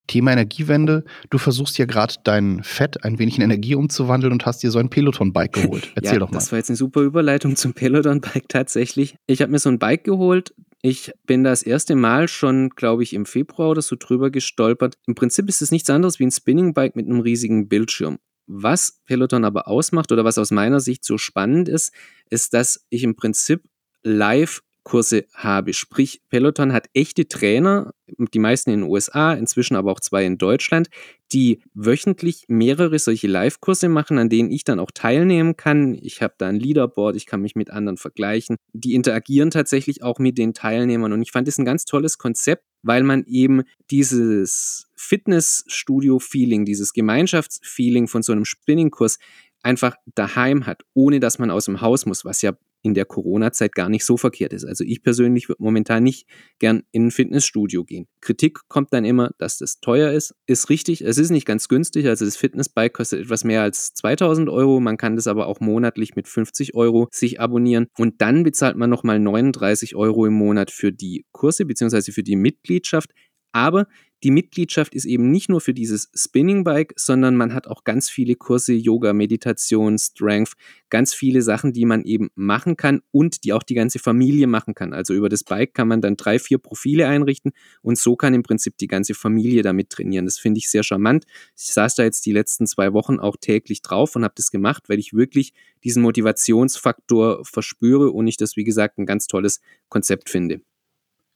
Thema 0.07 0.33
Energiewende. 0.33 1.05
Du 1.29 1.37
versuchst 1.37 1.77
ja 1.77 1.85
gerade 1.85 2.15
dein 2.23 2.63
Fett 2.63 3.03
ein 3.05 3.17
wenig 3.17 3.37
in 3.37 3.43
Energie 3.43 3.75
umzuwandeln 3.75 4.33
und 4.33 4.45
hast 4.45 4.61
dir 4.61 4.71
so 4.71 4.79
ein 4.79 4.89
Peloton-Bike 4.89 5.53
geholt. 5.53 5.91
Erzähl 5.95 6.13
ja, 6.13 6.19
doch 6.19 6.31
mal. 6.31 6.37
Das 6.37 6.51
war 6.51 6.59
jetzt 6.59 6.69
eine 6.69 6.75
super 6.75 7.01
Überleitung 7.01 7.55
zum 7.55 7.73
Peloton-Bike 7.73 8.49
tatsächlich. 8.49 9.15
Ich 9.27 9.41
habe 9.41 9.51
mir 9.51 9.59
so 9.59 9.69
ein 9.69 9.79
Bike 9.79 10.03
geholt, 10.03 10.53
ich 10.81 11.11
bin 11.25 11.43
das 11.43 11.63
erste 11.63 11.95
Mal 11.95 12.27
schon, 12.27 12.69
glaube 12.69 13.03
ich, 13.03 13.13
im 13.13 13.25
Februar 13.25 13.69
oder 13.69 13.81
so 13.81 13.95
drüber 13.97 14.31
gestolpert. 14.31 14.97
Im 15.05 15.15
Prinzip 15.15 15.47
ist 15.47 15.61
es 15.61 15.71
nichts 15.71 15.89
anderes 15.89 16.19
wie 16.19 16.25
ein 16.25 16.31
Spinning-Bike 16.31 16.95
mit 16.95 17.05
einem 17.05 17.19
riesigen 17.19 17.67
Bildschirm. 17.67 18.17
Was 18.47 19.01
Peloton 19.05 19.45
aber 19.45 19.67
ausmacht 19.67 20.11
oder 20.11 20.25
was 20.25 20.37
aus 20.37 20.51
meiner 20.51 20.79
Sicht 20.79 21.05
so 21.05 21.17
spannend 21.17 21.69
ist, 21.69 21.93
ist, 22.29 22.53
dass 22.53 22.85
ich 22.89 23.03
im 23.03 23.15
Prinzip 23.15 23.63
live 24.03 24.61
Kurse 24.83 25.25
habe. 25.33 25.73
Sprich, 25.73 26.21
Peloton 26.29 26.73
hat 26.73 26.87
echte 26.93 27.27
Trainer, 27.27 27.93
die 28.07 28.39
meisten 28.39 28.71
in 28.71 28.81
den 28.81 28.89
USA, 28.89 29.33
inzwischen 29.33 29.75
aber 29.75 29.91
auch 29.91 29.99
zwei 29.99 30.25
in 30.25 30.37
Deutschland, 30.37 30.89
die 31.31 31.61
wöchentlich 31.73 32.45
mehrere 32.47 32.99
solche 32.99 33.27
Live-Kurse 33.27 33.89
machen, 33.89 34.17
an 34.17 34.29
denen 34.29 34.51
ich 34.51 34.63
dann 34.63 34.79
auch 34.79 34.91
teilnehmen 34.91 35.55
kann. 35.55 35.97
Ich 36.01 36.21
habe 36.21 36.33
da 36.37 36.47
ein 36.47 36.59
Leaderboard, 36.59 37.15
ich 37.15 37.25
kann 37.25 37.41
mich 37.41 37.55
mit 37.55 37.69
anderen 37.69 37.97
vergleichen. 37.97 38.57
Die 38.73 38.93
interagieren 38.93 39.51
tatsächlich 39.51 40.03
auch 40.03 40.19
mit 40.19 40.37
den 40.37 40.53
Teilnehmern 40.53 41.13
und 41.13 41.21
ich 41.21 41.31
fand 41.31 41.47
das 41.47 41.57
ein 41.57 41.65
ganz 41.65 41.85
tolles 41.85 42.17
Konzept, 42.17 42.65
weil 42.83 43.03
man 43.03 43.23
eben 43.25 43.63
dieses 43.89 44.87
Fitnessstudio-Feeling, 44.95 46.65
dieses 46.65 46.93
Gemeinschaftsfeeling 46.93 48.07
von 48.07 48.23
so 48.23 48.31
einem 48.31 48.45
Spinning-Kurs 48.45 49.19
einfach 49.63 49.95
daheim 50.15 50.65
hat, 50.65 50.83
ohne 50.93 51.19
dass 51.19 51.39
man 51.39 51.51
aus 51.51 51.65
dem 51.65 51.81
Haus 51.81 52.05
muss, 52.05 52.25
was 52.25 52.41
ja 52.41 52.53
in 52.81 52.93
der 52.93 53.05
Corona-Zeit 53.05 53.73
gar 53.73 53.89
nicht 53.89 54.05
so 54.05 54.17
verkehrt 54.17 54.53
ist. 54.53 54.65
Also 54.65 54.83
ich 54.83 55.03
persönlich 55.03 55.49
würde 55.49 55.61
momentan 55.61 56.03
nicht 56.03 56.27
gern 56.59 56.83
in 56.91 57.07
ein 57.07 57.11
Fitnessstudio 57.11 57.83
gehen. 57.83 58.07
Kritik 58.21 58.59
kommt 58.67 58.93
dann 58.93 59.05
immer, 59.05 59.31
dass 59.37 59.57
das 59.57 59.79
teuer 59.79 60.11
ist. 60.11 60.33
Ist 60.47 60.69
richtig, 60.69 61.01
es 61.01 61.17
ist 61.17 61.29
nicht 61.29 61.45
ganz 61.45 61.67
günstig. 61.67 62.07
Also 62.07 62.25
das 62.25 62.37
Fitnessbike 62.37 62.93
kostet 62.93 63.21
etwas 63.21 63.43
mehr 63.43 63.61
als 63.61 63.93
2000 63.93 64.49
Euro. 64.49 64.79
Man 64.79 64.97
kann 64.97 65.15
das 65.15 65.27
aber 65.27 65.47
auch 65.47 65.59
monatlich 65.59 66.15
mit 66.15 66.27
50 66.27 66.75
Euro 66.75 67.07
sich 67.11 67.39
abonnieren. 67.39 67.87
Und 67.97 68.21
dann 68.21 68.43
bezahlt 68.43 68.77
man 68.77 68.89
nochmal 68.89 69.19
39 69.19 69.95
Euro 69.95 70.25
im 70.25 70.33
Monat 70.33 70.71
für 70.71 70.91
die 70.91 71.25
Kurse 71.31 71.65
bzw. 71.65 72.11
für 72.11 72.23
die 72.23 72.35
Mitgliedschaft. 72.35 73.11
Aber 73.51 73.87
die 74.23 74.31
Mitgliedschaft 74.31 74.93
ist 74.93 75.05
eben 75.05 75.31
nicht 75.31 75.49
nur 75.49 75.61
für 75.61 75.73
dieses 75.73 76.11
Spinning 76.13 76.63
Bike, 76.63 76.93
sondern 76.95 77.35
man 77.35 77.55
hat 77.55 77.65
auch 77.65 77.83
ganz 77.83 78.07
viele 78.07 78.35
Kurse, 78.35 78.73
Yoga, 78.73 79.13
Meditation, 79.13 79.97
Strength, 79.97 80.53
ganz 80.91 81.15
viele 81.15 81.41
Sachen, 81.41 81.73
die 81.73 81.85
man 81.85 82.03
eben 82.03 82.29
machen 82.35 82.77
kann 82.77 83.01
und 83.09 83.43
die 83.43 83.53
auch 83.53 83.63
die 83.63 83.73
ganze 83.73 83.97
Familie 83.97 84.45
machen 84.45 84.75
kann. 84.75 84.93
Also 84.93 85.15
über 85.15 85.27
das 85.27 85.43
Bike 85.43 85.73
kann 85.73 85.87
man 85.87 86.01
dann 86.01 86.17
drei, 86.17 86.37
vier 86.37 86.59
Profile 86.59 87.07
einrichten 87.07 87.51
und 87.81 87.97
so 87.97 88.15
kann 88.15 88.35
im 88.35 88.43
Prinzip 88.43 88.77
die 88.77 88.87
ganze 88.87 89.15
Familie 89.15 89.63
damit 89.63 89.89
trainieren. 89.89 90.25
Das 90.25 90.37
finde 90.37 90.59
ich 90.59 90.69
sehr 90.69 90.83
charmant. 90.83 91.25
Ich 91.57 91.73
saß 91.73 91.95
da 91.95 92.03
jetzt 92.03 92.25
die 92.27 92.31
letzten 92.31 92.67
zwei 92.67 92.93
Wochen 92.93 93.19
auch 93.19 93.37
täglich 93.37 93.81
drauf 93.81 94.15
und 94.15 94.23
habe 94.23 94.35
das 94.37 94.51
gemacht, 94.51 94.83
weil 94.87 94.99
ich 94.99 95.13
wirklich 95.13 95.53
diesen 95.83 96.03
Motivationsfaktor 96.03 97.43
verspüre 97.43 98.11
und 98.11 98.27
ich 98.27 98.37
das, 98.37 98.55
wie 98.55 98.63
gesagt, 98.65 98.99
ein 98.99 99.07
ganz 99.07 99.25
tolles 99.25 99.61
Konzept 99.89 100.29
finde. 100.29 100.61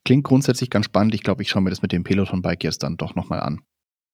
Klingt 0.05 0.23
grundsätzlich 0.23 0.69
ganz 0.69 0.85
spannend. 0.85 1.15
Ich 1.15 1.23
glaube, 1.23 1.41
ich 1.41 1.49
schaue 1.49 1.63
mir 1.63 1.71
das 1.71 1.81
mit 1.81 1.91
dem 1.91 2.03
Peloton-Bike 2.03 2.63
jetzt 2.63 2.83
dann 2.83 2.95
doch 2.95 3.15
nochmal 3.15 3.39
an. 3.41 3.61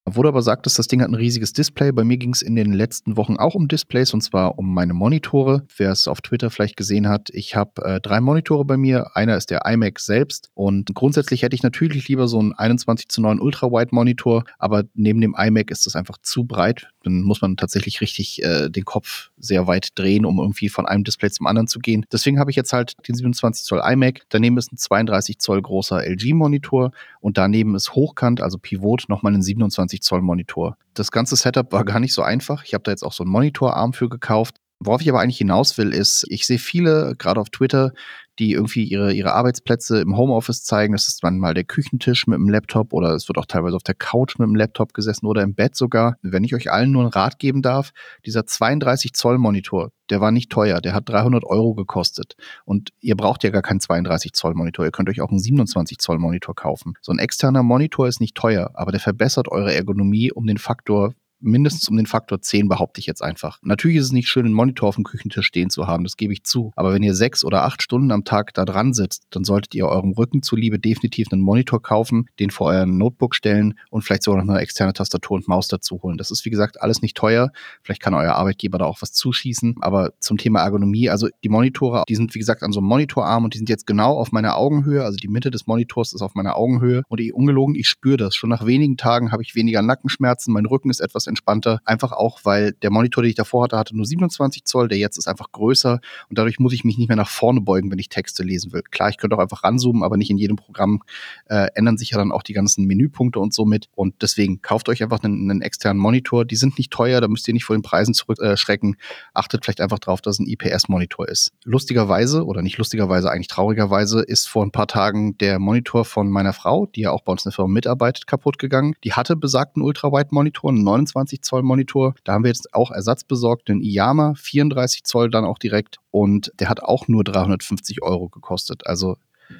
Wurde 0.05 0.29
aber 0.29 0.41
sagt, 0.41 0.65
dass 0.65 0.73
das 0.73 0.87
Ding 0.87 1.01
hat 1.01 1.09
ein 1.09 1.15
riesiges 1.15 1.53
Display. 1.53 1.91
Bei 1.91 2.03
mir 2.03 2.17
ging 2.17 2.33
es 2.33 2.41
in 2.41 2.55
den 2.55 2.73
letzten 2.73 3.17
Wochen 3.17 3.37
auch 3.37 3.53
um 3.53 3.67
Displays 3.67 4.15
und 4.15 4.21
zwar 4.21 4.57
um 4.57 4.73
meine 4.73 4.93
Monitore. 4.93 5.63
Wer 5.77 5.91
es 5.91 6.07
auf 6.07 6.21
Twitter 6.21 6.49
vielleicht 6.49 6.75
gesehen 6.75 7.07
hat, 7.07 7.29
ich 7.31 7.55
habe 7.55 7.83
äh, 7.85 8.01
drei 8.01 8.19
Monitore 8.19 8.65
bei 8.65 8.77
mir. 8.77 9.15
Einer 9.15 9.37
ist 9.37 9.51
der 9.51 9.61
iMac 9.65 9.99
selbst 9.99 10.49
und 10.55 10.95
grundsätzlich 10.95 11.43
hätte 11.43 11.55
ich 11.55 11.61
natürlich 11.61 12.07
lieber 12.07 12.27
so 12.27 12.39
einen 12.39 12.53
21 12.53 13.09
zu 13.09 13.21
9 13.21 13.39
Ultra-Wide 13.39 13.89
Monitor, 13.91 14.43
aber 14.57 14.85
neben 14.95 15.21
dem 15.21 15.35
iMac 15.37 15.69
ist 15.69 15.85
das 15.85 15.95
einfach 15.95 16.17
zu 16.23 16.45
breit. 16.45 16.89
Dann 17.03 17.21
muss 17.21 17.41
man 17.41 17.55
tatsächlich 17.55 18.01
richtig 18.01 18.43
äh, 18.43 18.69
den 18.69 18.85
Kopf 18.85 19.29
sehr 19.37 19.67
weit 19.67 19.89
drehen, 19.95 20.25
um 20.25 20.39
irgendwie 20.39 20.69
von 20.69 20.87
einem 20.87 21.03
Display 21.03 21.29
zum 21.29 21.45
anderen 21.45 21.67
zu 21.67 21.79
gehen. 21.79 22.05
Deswegen 22.11 22.39
habe 22.39 22.49
ich 22.49 22.57
jetzt 22.57 22.73
halt 22.73 22.95
den 23.07 23.15
27 23.15 23.65
Zoll 23.65 23.81
iMac. 23.83 24.21
Daneben 24.29 24.57
ist 24.57 24.71
ein 24.71 24.77
32 24.77 25.37
Zoll 25.37 25.61
großer 25.61 26.03
LG-Monitor 26.03 26.91
und 27.19 27.37
daneben 27.37 27.75
ist 27.75 27.93
hochkant, 27.93 28.41
also 28.41 28.57
Pivot, 28.57 29.05
nochmal 29.07 29.33
ein 29.33 29.43
27 29.43 29.90
27 29.91 30.01
Zoll 30.01 30.21
Monitor. 30.21 30.77
Das 30.93 31.11
ganze 31.11 31.35
Setup 31.35 31.71
war 31.71 31.85
gar 31.85 31.99
nicht 31.99 32.13
so 32.13 32.21
einfach. 32.21 32.63
Ich 32.63 32.73
habe 32.73 32.83
da 32.83 32.91
jetzt 32.91 33.03
auch 33.03 33.13
so 33.13 33.23
einen 33.23 33.31
Monitorarm 33.31 33.93
für 33.93 34.09
gekauft. 34.09 34.57
Worauf 34.83 35.01
ich 35.01 35.09
aber 35.09 35.19
eigentlich 35.19 35.37
hinaus 35.37 35.77
will, 35.77 35.93
ist, 35.93 36.25
ich 36.29 36.47
sehe 36.47 36.57
viele, 36.57 37.15
gerade 37.15 37.39
auf 37.39 37.51
Twitter, 37.51 37.93
die 38.39 38.53
irgendwie 38.53 38.83
ihre, 38.85 39.13
ihre 39.13 39.33
Arbeitsplätze 39.33 40.01
im 40.01 40.17
Homeoffice 40.17 40.63
zeigen. 40.63 40.93
Das 40.93 41.07
ist 41.07 41.21
manchmal 41.21 41.53
der 41.53 41.65
Küchentisch 41.65 42.25
mit 42.25 42.39
dem 42.39 42.49
Laptop 42.49 42.91
oder 42.91 43.13
es 43.13 43.27
wird 43.27 43.37
auch 43.37 43.45
teilweise 43.45 43.75
auf 43.75 43.83
der 43.83 43.93
Couch 43.93 44.39
mit 44.39 44.47
dem 44.47 44.55
Laptop 44.55 44.95
gesessen 44.95 45.27
oder 45.27 45.43
im 45.43 45.53
Bett 45.53 45.75
sogar. 45.75 46.17
Wenn 46.23 46.43
ich 46.43 46.55
euch 46.55 46.71
allen 46.71 46.91
nur 46.91 47.03
einen 47.03 47.11
Rat 47.11 47.37
geben 47.37 47.61
darf, 47.61 47.91
dieser 48.25 48.47
32 48.47 49.13
Zoll 49.13 49.37
Monitor, 49.37 49.91
der 50.09 50.21
war 50.21 50.31
nicht 50.31 50.49
teuer, 50.49 50.81
der 50.81 50.95
hat 50.95 51.07
300 51.09 51.43
Euro 51.43 51.75
gekostet. 51.75 52.35
Und 52.65 52.89
ihr 52.99 53.15
braucht 53.15 53.43
ja 53.43 53.51
gar 53.51 53.61
keinen 53.61 53.81
32 53.81 54.33
Zoll 54.33 54.55
Monitor, 54.55 54.85
ihr 54.85 54.91
könnt 54.91 55.09
euch 55.09 55.21
auch 55.21 55.29
einen 55.29 55.39
27 55.39 55.99
Zoll 55.99 56.17
Monitor 56.17 56.55
kaufen. 56.55 56.95
So 57.01 57.11
ein 57.11 57.19
externer 57.19 57.61
Monitor 57.61 58.07
ist 58.07 58.21
nicht 58.21 58.35
teuer, 58.35 58.71
aber 58.73 58.91
der 58.91 59.01
verbessert 59.01 59.49
eure 59.49 59.75
Ergonomie 59.75 60.31
um 60.31 60.47
den 60.47 60.57
Faktor 60.57 61.13
mindestens 61.41 61.89
um 61.89 61.97
den 61.97 62.05
Faktor 62.05 62.41
10, 62.41 62.69
behaupte 62.69 62.99
ich 62.99 63.05
jetzt 63.05 63.23
einfach. 63.23 63.59
Natürlich 63.61 63.97
ist 63.97 64.05
es 64.05 64.11
nicht 64.11 64.27
schön, 64.27 64.45
einen 64.45 64.53
Monitor 64.53 64.89
auf 64.89 64.95
dem 64.95 65.03
Küchentisch 65.03 65.45
stehen 65.45 65.69
zu 65.69 65.87
haben, 65.87 66.03
das 66.03 66.17
gebe 66.17 66.33
ich 66.33 66.43
zu. 66.43 66.71
Aber 66.75 66.93
wenn 66.93 67.03
ihr 67.03 67.15
sechs 67.15 67.43
oder 67.43 67.63
acht 67.63 67.81
Stunden 67.81 68.11
am 68.11 68.23
Tag 68.23 68.53
da 68.53 68.65
dran 68.65 68.93
sitzt, 68.93 69.23
dann 69.31 69.43
solltet 69.43 69.75
ihr 69.75 69.87
eurem 69.87 70.11
Rücken 70.11 70.43
zuliebe 70.43 70.79
definitiv 70.79 71.27
einen 71.31 71.41
Monitor 71.41 71.81
kaufen, 71.81 72.27
den 72.39 72.51
vor 72.51 72.67
euren 72.67 72.97
Notebook 72.97 73.35
stellen 73.35 73.75
und 73.89 74.03
vielleicht 74.03 74.23
sogar 74.23 74.43
noch 74.43 74.53
eine 74.53 74.61
externe 74.61 74.93
Tastatur 74.93 75.37
und 75.37 75.47
Maus 75.47 75.67
dazu 75.67 76.01
holen. 76.01 76.17
Das 76.17 76.31
ist, 76.31 76.45
wie 76.45 76.49
gesagt, 76.49 76.81
alles 76.81 77.01
nicht 77.01 77.17
teuer. 77.17 77.51
Vielleicht 77.81 78.01
kann 78.01 78.13
euer 78.13 78.33
Arbeitgeber 78.33 78.77
da 78.77 78.85
auch 78.85 79.01
was 79.01 79.13
zuschießen. 79.13 79.75
Aber 79.81 80.13
zum 80.19 80.37
Thema 80.37 80.61
Ergonomie, 80.61 81.09
also 81.09 81.27
die 81.43 81.49
Monitore, 81.49 82.03
die 82.07 82.15
sind, 82.15 82.33
wie 82.35 82.39
gesagt, 82.39 82.63
an 82.63 82.71
so 82.71 82.79
einem 82.79 82.87
Monitorarm 82.87 83.43
und 83.43 83.53
die 83.53 83.57
sind 83.57 83.69
jetzt 83.69 83.87
genau 83.87 84.17
auf 84.17 84.31
meiner 84.31 84.57
Augenhöhe. 84.57 85.03
Also 85.03 85.17
die 85.17 85.27
Mitte 85.27 85.51
des 85.51 85.67
Monitors 85.67 86.13
ist 86.13 86.21
auf 86.21 86.35
meiner 86.35 86.55
Augenhöhe. 86.55 87.03
Und 87.07 87.19
ich, 87.19 87.33
ungelogen, 87.33 87.75
ich 87.75 87.87
spüre 87.87 88.17
das. 88.17 88.35
Schon 88.35 88.49
nach 88.49 88.65
wenigen 88.65 88.97
Tagen 88.97 89.31
habe 89.31 89.43
ich 89.43 89.55
weniger 89.55 89.81
Nackenschmerzen, 89.81 90.53
mein 90.53 90.65
Rücken 90.65 90.89
ist 90.89 90.99
etwas 90.99 91.27
entspannter. 91.31 91.81
Einfach 91.85 92.11
auch, 92.11 92.41
weil 92.43 92.73
der 92.73 92.91
Monitor, 92.91 93.23
den 93.23 93.29
ich 93.29 93.35
davor 93.35 93.63
hatte, 93.63 93.77
hatte 93.77 93.95
nur 93.95 94.05
27 94.05 94.65
Zoll, 94.65 94.87
der 94.87 94.97
jetzt 94.97 95.17
ist 95.17 95.27
einfach 95.27 95.51
größer 95.51 95.99
und 96.29 96.37
dadurch 96.37 96.59
muss 96.59 96.73
ich 96.73 96.83
mich 96.83 96.97
nicht 96.97 97.07
mehr 97.07 97.17
nach 97.17 97.29
vorne 97.29 97.61
beugen, 97.61 97.91
wenn 97.91 97.99
ich 97.99 98.09
Texte 98.09 98.43
lesen 98.43 98.71
will. 98.73 98.83
Klar, 98.91 99.09
ich 99.09 99.17
könnte 99.17 99.35
auch 99.35 99.41
einfach 99.41 99.63
ranzoomen, 99.63 100.03
aber 100.03 100.17
nicht 100.17 100.29
in 100.29 100.37
jedem 100.37 100.55
Programm 100.55 101.01
äh, 101.45 101.67
ändern 101.75 101.97
sich 101.97 102.11
ja 102.11 102.17
dann 102.17 102.31
auch 102.31 102.43
die 102.43 102.53
ganzen 102.53 102.85
Menüpunkte 102.85 103.39
und 103.39 103.53
so 103.53 103.65
mit. 103.65 103.89
Und 103.95 104.21
deswegen 104.21 104.61
kauft 104.61 104.89
euch 104.89 105.03
einfach 105.03 105.23
einen, 105.23 105.49
einen 105.49 105.61
externen 105.61 106.01
Monitor. 106.01 106.45
Die 106.45 106.55
sind 106.55 106.77
nicht 106.77 106.91
teuer, 106.91 107.21
da 107.21 107.27
müsst 107.27 107.47
ihr 107.47 107.53
nicht 107.53 107.65
vor 107.65 107.75
den 107.75 107.81
Preisen 107.81 108.13
zurückschrecken. 108.13 108.93
Äh, 108.93 108.97
Achtet 109.33 109.63
vielleicht 109.63 109.81
einfach 109.81 109.99
drauf, 109.99 110.21
dass 110.21 110.35
es 110.35 110.39
ein 110.39 110.47
IPS-Monitor 110.47 111.27
ist. 111.27 111.51
Lustigerweise, 111.63 112.45
oder 112.45 112.61
nicht 112.61 112.77
lustigerweise, 112.77 113.31
eigentlich 113.31 113.47
traurigerweise, 113.47 114.21
ist 114.21 114.47
vor 114.47 114.65
ein 114.65 114.71
paar 114.71 114.87
Tagen 114.87 115.37
der 115.37 115.59
Monitor 115.59 116.05
von 116.05 116.29
meiner 116.29 116.53
Frau, 116.53 116.85
die 116.87 117.01
ja 117.01 117.11
auch 117.11 117.21
bei 117.21 117.31
uns 117.31 117.45
in 117.45 117.49
der 117.49 117.55
Firma 117.55 117.69
mitarbeitet, 117.69 118.27
kaputt 118.27 118.59
gegangen. 118.59 118.93
Die 119.03 119.13
hatte 119.13 119.35
besagten 119.35 119.81
Ultra-Wide-Monitor, 119.81 120.71
einen 120.71 120.83
29 120.83 121.11
Zoll 121.27 121.63
Monitor. 121.63 122.15
Da 122.23 122.33
haben 122.33 122.43
wir 122.43 122.49
jetzt 122.49 122.73
auch 122.73 122.91
Ersatz 122.91 123.23
besorgt, 123.23 123.69
den 123.69 123.81
Iyama 123.81 124.33
34 124.35 125.03
Zoll 125.03 125.29
dann 125.29 125.45
auch 125.45 125.57
direkt 125.57 125.97
und 126.11 126.51
der 126.59 126.69
hat 126.69 126.83
auch 126.83 127.07
nur 127.07 127.23
350 127.23 128.01
Euro 128.01 128.29
gekostet. 128.29 128.85
Also 128.87 129.17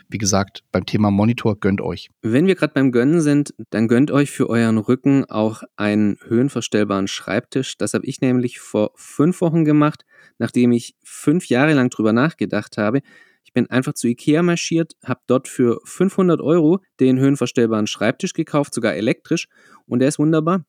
wie 0.10 0.18
gesagt, 0.18 0.64
beim 0.72 0.86
Thema 0.86 1.12
Monitor 1.12 1.60
gönnt 1.60 1.82
euch. 1.82 2.10
Wenn 2.22 2.48
wir 2.48 2.56
gerade 2.56 2.74
beim 2.74 2.92
Gönnen 2.92 3.22
sind, 3.22 3.54
dann 3.70 3.88
gönnt 3.88 4.12
euch 4.12 4.32
für 4.32 4.50
euren 4.50 4.78
Rücken 4.78 5.26
auch 5.26 5.64
einen 5.76 6.18
höhenverstellbaren 6.26 7.08
Schreibtisch. 7.08 7.78
Das 7.78 7.94
habe 7.94 8.06
ich 8.06 8.22
nämlich 8.22 8.60
vor 8.60 8.92
fünf 8.96 9.42
Wochen 9.42 9.66
gemacht, 9.66 10.06
nachdem 10.38 10.72
ich 10.72 10.96
fünf 11.04 11.48
Jahre 11.48 11.74
lang 11.74 11.90
drüber 11.90 12.14
nachgedacht 12.14 12.78
habe. 12.78 13.02
Ich 13.44 13.54
bin 13.54 13.70
einfach 13.70 13.94
zu 13.94 14.08
Ikea 14.08 14.44
marschiert, 14.44 14.94
habe 15.04 15.22
dort 15.28 15.48
für 15.48 15.82
500 15.84 16.40
Euro 16.42 16.80
den 17.00 17.20
höhenverstellbaren 17.20 17.88
Schreibtisch 17.88 18.34
gekauft, 18.34 18.74
sogar 18.74 18.94
elektrisch, 18.94 19.48
und 19.88 20.00
der 20.00 20.08
ist 20.08 20.20
wunderbar. 20.20 20.64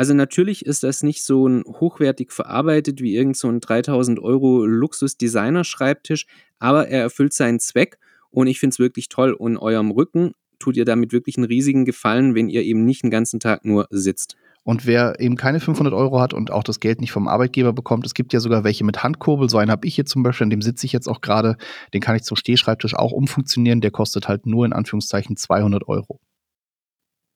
Also 0.00 0.14
natürlich 0.14 0.64
ist 0.64 0.82
das 0.82 1.02
nicht 1.02 1.22
so 1.22 1.46
ein 1.46 1.62
hochwertig 1.62 2.32
verarbeitet 2.32 3.02
wie 3.02 3.14
irgend 3.14 3.36
so 3.36 3.48
ein 3.48 3.60
3000 3.60 4.18
Euro 4.18 4.64
Luxus-Designer-Schreibtisch, 4.64 6.24
aber 6.58 6.88
er 6.88 7.02
erfüllt 7.02 7.34
seinen 7.34 7.60
Zweck 7.60 7.98
und 8.30 8.46
ich 8.46 8.58
finde 8.58 8.72
es 8.72 8.78
wirklich 8.78 9.10
toll. 9.10 9.34
Und 9.34 9.58
eurem 9.58 9.90
Rücken 9.90 10.32
tut 10.58 10.78
ihr 10.78 10.86
damit 10.86 11.12
wirklich 11.12 11.36
einen 11.36 11.44
riesigen 11.44 11.84
Gefallen, 11.84 12.34
wenn 12.34 12.48
ihr 12.48 12.62
eben 12.62 12.86
nicht 12.86 13.02
den 13.02 13.10
ganzen 13.10 13.40
Tag 13.40 13.66
nur 13.66 13.88
sitzt. 13.90 14.36
Und 14.64 14.86
wer 14.86 15.20
eben 15.20 15.36
keine 15.36 15.60
500 15.60 15.92
Euro 15.92 16.18
hat 16.18 16.32
und 16.32 16.50
auch 16.50 16.64
das 16.64 16.80
Geld 16.80 17.02
nicht 17.02 17.12
vom 17.12 17.28
Arbeitgeber 17.28 17.74
bekommt, 17.74 18.06
es 18.06 18.14
gibt 18.14 18.32
ja 18.32 18.40
sogar 18.40 18.64
welche 18.64 18.84
mit 18.84 19.02
Handkurbel. 19.02 19.50
So 19.50 19.58
einen 19.58 19.70
habe 19.70 19.86
ich 19.86 19.96
hier 19.96 20.06
zum 20.06 20.22
Beispiel, 20.22 20.46
an 20.46 20.50
dem 20.50 20.62
sitze 20.62 20.86
ich 20.86 20.94
jetzt 20.94 21.08
auch 21.10 21.20
gerade. 21.20 21.58
Den 21.92 22.00
kann 22.00 22.16
ich 22.16 22.22
zum 22.22 22.38
Stehschreibtisch 22.38 22.94
auch 22.94 23.12
umfunktionieren. 23.12 23.82
Der 23.82 23.90
kostet 23.90 24.28
halt 24.28 24.46
nur 24.46 24.64
in 24.64 24.72
Anführungszeichen 24.72 25.36
200 25.36 25.86
Euro. 25.88 26.20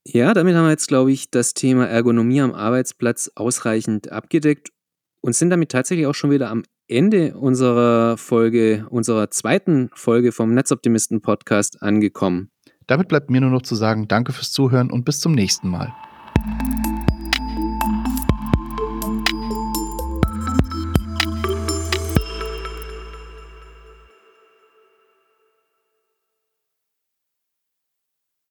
Ja, 0.07 0.35
damit 0.35 0.55
haben 0.55 0.65
wir 0.65 0.71
jetzt, 0.71 0.89
glaube 0.89 1.13
ich, 1.13 1.31
das 1.31 1.55
Thema 1.55 1.87
Ergonomie 1.87 2.43
am 2.43 2.53
Arbeitsplatz 2.53 3.31
ausreichend 3.35 4.13
abgedeckt 4.13 4.71
und 5.23 5.35
sind 5.35 5.49
damit 5.49 5.71
tatsächlich 5.71 6.07
auch 6.07 6.15
schon 6.15 6.31
wieder 6.31 6.51
am 6.51 6.63
Ende 6.87 7.35
unserer 7.35 8.19
Folge, 8.19 8.87
unserer 8.91 9.31
zweiten 9.31 9.89
Folge 9.95 10.33
vom 10.33 10.53
Netzoptimisten 10.53 11.23
Podcast 11.23 11.83
angekommen. 11.83 12.51
Damit 12.87 13.09
bleibt 13.09 13.31
mir 13.31 13.41
nur 13.41 13.51
noch 13.51 13.63
zu 13.63 13.75
sagen, 13.75 14.07
danke 14.07 14.33
fürs 14.33 14.53
Zuhören 14.53 14.91
und 14.91 15.07
bis 15.07 15.21
zum 15.21 15.33
nächsten 15.33 15.69
Mal. 15.69 15.95